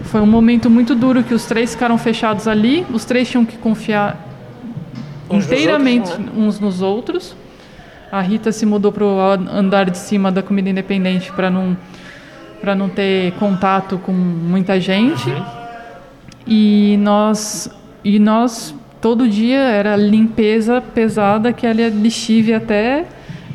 [0.04, 3.58] foi um momento muito duro que os três ficaram fechados ali, os três tinham que
[3.58, 4.28] confiar
[5.30, 7.36] Uns inteiramente outros, uns nos outros.
[8.12, 9.20] A Rita se mudou para o
[9.50, 11.78] andar de cima da comida independente para não
[12.62, 15.30] para não ter contato com muita gente.
[15.30, 15.46] Uhum.
[16.48, 17.70] E nós
[18.04, 23.06] e nós todo dia era limpeza pesada que era lixívia até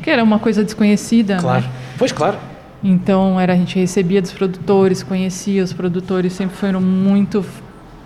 [0.03, 1.63] que era uma coisa desconhecida, Claro.
[1.63, 1.69] né?
[1.97, 2.37] Pois, claro.
[2.83, 7.43] Então era a gente recebia dos produtores, conhecia os produtores, sempre foram muito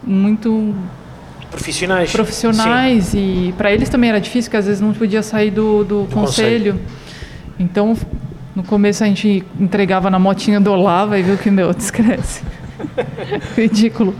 [0.03, 0.73] muito
[1.51, 2.11] Profissionais.
[2.11, 6.07] profissionais e para eles também era difícil, porque às vezes não podia sair do, do,
[6.11, 6.79] conselho.
[7.59, 7.95] Então,
[8.55, 12.43] no começo a gente entregava na motinha do Olava e viu que, meu, descrece.
[13.55, 14.13] Ridículo.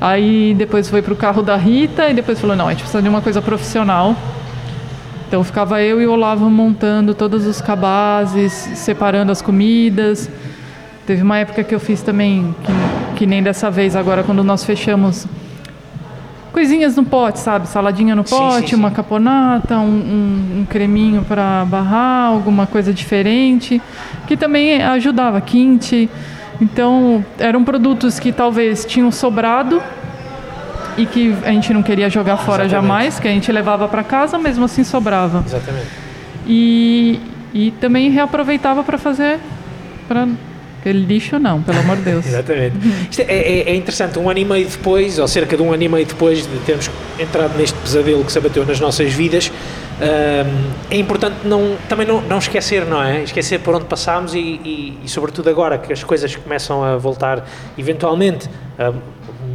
[0.00, 3.08] Aí depois foi pro carro da Rita e depois falou, não, a gente precisa de
[3.08, 4.14] uma coisa profissional.
[5.26, 10.30] Então ficava eu e o Olavo montando todos os cabazes, separando as comidas.
[11.06, 14.64] Teve uma época que eu fiz também, que, que nem dessa vez agora, quando nós
[14.64, 15.26] fechamos
[16.54, 17.66] coisinhas no pote, sabe?
[17.68, 18.94] Saladinha no Sim, pote, sim, uma sim.
[18.94, 23.82] caponata, um, um- um creminho para barrar, alguma coisa diferente,
[24.26, 26.08] que também ajudava, quinte.
[26.62, 29.82] Então, eram produtos que talvez tinham sobrado
[30.96, 32.70] e que a gente não queria jogar fora Exatamente.
[32.88, 35.42] jamais, que a gente levava para casa, mesmo assim sobrava.
[35.44, 35.88] Exatamente.
[36.46, 37.18] E,
[37.52, 39.40] e também reaproveitava para fazer
[40.06, 40.28] para
[40.92, 42.26] lixo não, pelo amor de Deus.
[42.26, 42.76] Exatamente.
[43.10, 45.82] Isto é, é- é interessante, um ano e meio depois, ou cerca de um ano
[45.82, 50.70] e meio depois de termos entrado neste pesadelo que se abateu nas nossas vidas, hum,
[50.90, 53.22] é importante não, também não, não esquecer, não é?
[53.22, 57.46] Esquecer por onde passámos e, e, e, sobretudo agora que as coisas começam a voltar
[57.78, 58.92] eventualmente a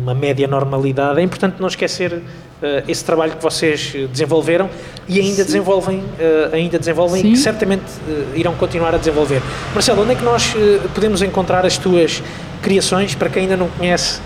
[0.01, 2.21] uma média normalidade, é importante não esquecer
[2.61, 4.69] eh, esse trabalho que vocês desenvolveram
[5.09, 7.31] e ainda desenvolvem, eh, ainda desenvolvem e Sim.
[7.31, 9.41] que certamente eh, irão continuar a desenvolver.
[9.73, 12.21] Marcelo, onde é que nós eh, podemos encontrar as tuas
[12.61, 14.21] criações para quem ainda não conhece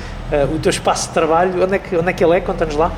[0.53, 1.63] o teu espaço de trabalho?
[1.63, 2.41] Onde é que, onde é, que ele é?
[2.41, 2.91] Conta-nos lá.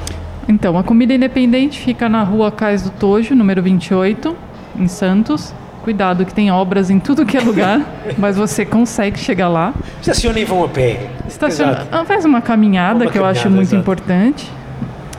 [0.48, 4.36] Então, a comida independente fica na rua Cais do Tojo, número 28,
[4.80, 5.54] em Santos.
[5.84, 7.82] Cuidado que tem obras em tudo que é lugar,
[8.18, 9.74] mas você consegue chegar lá.
[10.02, 11.10] Estaciona e vão a pé.
[11.28, 13.82] Estaciona, ah, faz uma caminhada, Uma que eu acho caminhada, muito exato.
[13.82, 14.52] importante.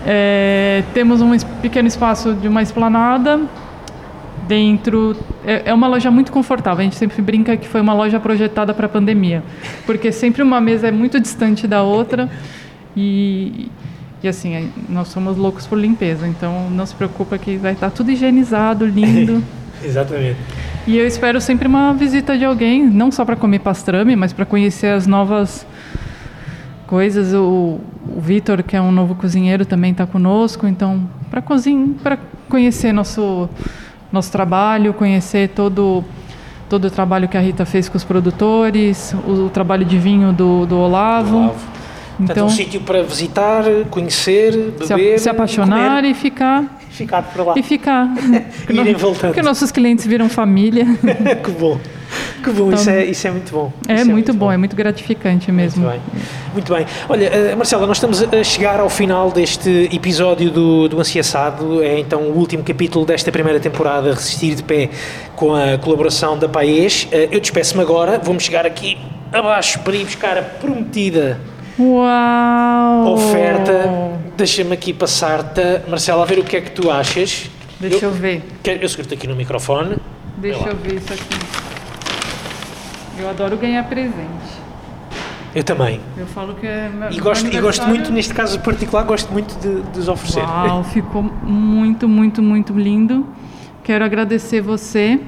[0.09, 3.41] É, temos um pequeno espaço de uma esplanada.
[4.47, 5.17] Dentro.
[5.45, 6.79] É, é uma loja muito confortável.
[6.81, 9.43] A gente sempre brinca que foi uma loja projetada para a pandemia.
[9.85, 12.31] Porque sempre uma mesa é muito distante da outra.
[12.97, 13.69] E,
[14.23, 16.29] e assim, é- nós somos loucos por limpeza.
[16.29, 19.43] Então não se preocupa que vai estar tudo higienizado, lindo.
[19.85, 20.39] Exatamente.
[20.87, 24.45] E eu espero sempre uma visita de alguém, não só para comer pastrame, mas para
[24.45, 25.67] conhecer as novas
[26.87, 27.35] coisas.
[27.35, 27.79] O,
[28.17, 30.67] o Vitor, que é um novo cozinheiro, também está conosco.
[30.67, 32.19] Então, para cozinhar, para
[32.49, 33.49] conhecer nosso
[34.13, 36.05] nosso trabalho, conhecer todo
[36.69, 40.33] todo o trabalho que a Rita fez com os produtores, o, o trabalho de vinho
[40.33, 41.37] do, do Olavo.
[41.37, 41.77] Olavo.
[42.17, 47.23] Portanto, Então, um sítio para visitar, conhecer, beber, se apaixonar comer, e ficar e ficar
[47.23, 47.55] por lá.
[47.57, 48.09] e ficar.
[48.71, 49.33] Irem voltando.
[49.33, 50.87] Porque nossos clientes viram família.
[51.45, 51.79] que bom.
[52.43, 53.73] Que bom, isso, é, isso é muito bom.
[53.89, 55.83] É Isso muito bom, é muito gratificante mesmo.
[55.85, 56.23] Muito bem.
[56.53, 56.87] Muito bem.
[57.09, 61.83] Olha, eh, Marcela, nós estamos a chegar ao final deste episódio do, do Ansiaçado.
[61.83, 64.91] É então o último capítulo desta primeira temporada, Resistir de Pé,
[65.35, 67.09] com a colaboração da Paes.
[67.11, 68.97] Eh, Eu despeço-me agora, vamos chegar aqui
[69.33, 71.39] abaixo para ir buscar a prometida
[71.79, 73.13] Uau!
[73.15, 73.91] oferta.
[74.37, 77.51] Deixa-me aqui passar-te, Marcela, a ver o que é que tu achas.
[77.81, 78.43] Deixa eu ver.
[78.63, 79.97] quero- eu seguro-te aqui no microfone.
[80.39, 81.76] Deixa eu ver isso aqui.
[83.19, 84.67] Eu adoro ganhar presente.
[85.55, 86.01] Eu também.
[86.19, 86.89] Eu falo que é.
[86.91, 90.43] meu- E gosto, e gosto muito, neste caso particular, gosto muito de, de os oferecer.
[90.43, 93.27] Uau, ficou muito, muito, muito lindo.
[93.83, 95.19] Quero agradecer você,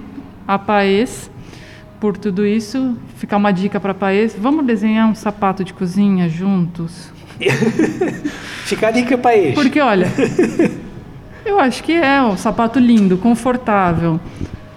[0.46, 1.30] a Paes,
[1.98, 2.96] por tudo isso.
[3.16, 4.36] Ficar uma dica para Paes.
[4.38, 7.10] Vamos desenhar um sapato de cozinha juntos?
[8.66, 9.54] Fica a dica para este.
[9.54, 10.08] Porque, olha,
[11.46, 14.20] eu acho que é um sapato lindo, confortável,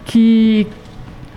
[0.06, 0.66] que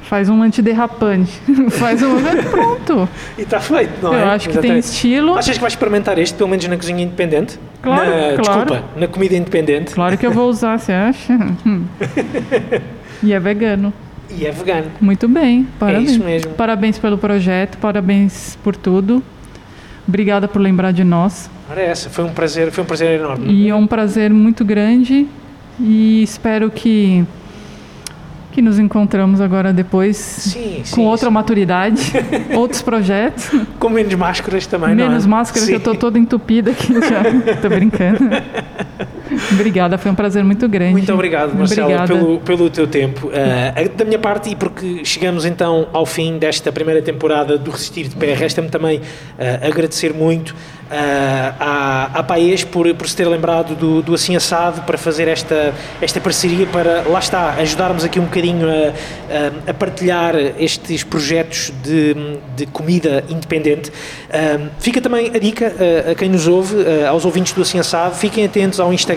[0.05, 1.33] faz um antiderrapante.
[1.73, 2.17] faz um.
[2.51, 3.09] Pronto.
[3.37, 4.23] E está feito, não é?
[4.23, 4.85] eu acho que tem Exatamente.
[4.85, 5.35] estilo.
[5.37, 7.59] Achas que vais experimentar este, pelo menos na cozinha independente?
[7.83, 8.43] Claro, na, claro.
[8.43, 9.95] Desculpa, na comida independente.
[9.95, 11.39] Claro que eu vou usar, você acha?
[13.23, 13.91] E é vegano.
[14.31, 14.91] E é vegano.
[15.01, 16.11] Muito bem, parabéns.
[16.11, 16.53] isso mesmo.
[16.53, 19.23] Parabéns pelo projeto, parabéns por tudo.
[20.07, 21.49] Obrigada por lembrar de nós.
[21.71, 23.51] Ora é essa, foi um prazer, foi um prazer enorme.
[23.51, 25.27] E é um prazer muito grande
[25.81, 27.25] e espero que
[28.55, 30.95] que nos encontramos agora depois Sim, sim.
[30.95, 32.13] com outra maturidade,
[32.55, 33.51] outros projetos,
[33.81, 35.09] Com menos máscaras também, não é?
[35.09, 35.85] menos máscara que eu Sim.
[35.85, 37.57] tô toda entupida aqui já.
[37.61, 38.21] tô brincando.
[39.53, 40.93] Obrigada, foi um prazer muito grande.
[40.93, 42.15] Muito obrigado, Marcelo, Obrigada.
[42.15, 43.29] pelo, pelo teu tempo.
[43.29, 48.09] Uh, da minha parte, e porque chegamos então ao fim desta primeira temporada do Resistir
[48.09, 49.03] de Pé, resta-me também uh,
[49.67, 50.55] agradecer muito uh,
[51.59, 55.73] à, à Paes por, por se ter lembrado do, do Assim Assado para fazer esta,
[56.01, 61.73] esta parceria para, lá está, ajudarmos aqui um bocadinho a, a, a partilhar estes projetos
[61.83, 62.15] de,
[62.57, 63.93] de comida independente.
[64.79, 65.73] Fica também a dica
[66.11, 66.77] a quem nos ouve,
[67.09, 69.14] aos ouvintes do Assim Assado, fiquem atentos ao Instagram.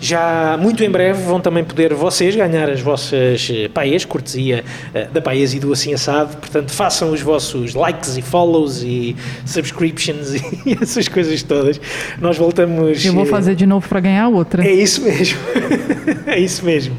[0.00, 4.62] Já muito em breve vão também poder vocês ganhar as vossas eh, paes, cortesia
[4.92, 6.36] eh, da paes e do Assim Assado.
[6.36, 10.34] Portanto, façam os vossos likes e follows e subscriptions
[10.66, 11.80] e essas coisas todas.
[12.20, 13.02] Nós voltamos.
[13.02, 14.66] Eu vou eh, fazer de novo para ganhar outra.
[14.66, 15.38] É isso mesmo.
[16.26, 16.94] é isso mesmo.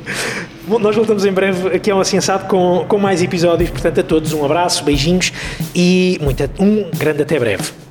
[0.67, 3.69] Bom, nós voltamos em breve aqui ao Assim Assado com, com mais episódios.
[3.69, 5.31] Portanto, a todos um abraço, beijinhos
[5.75, 7.84] e muita, um grande até breve.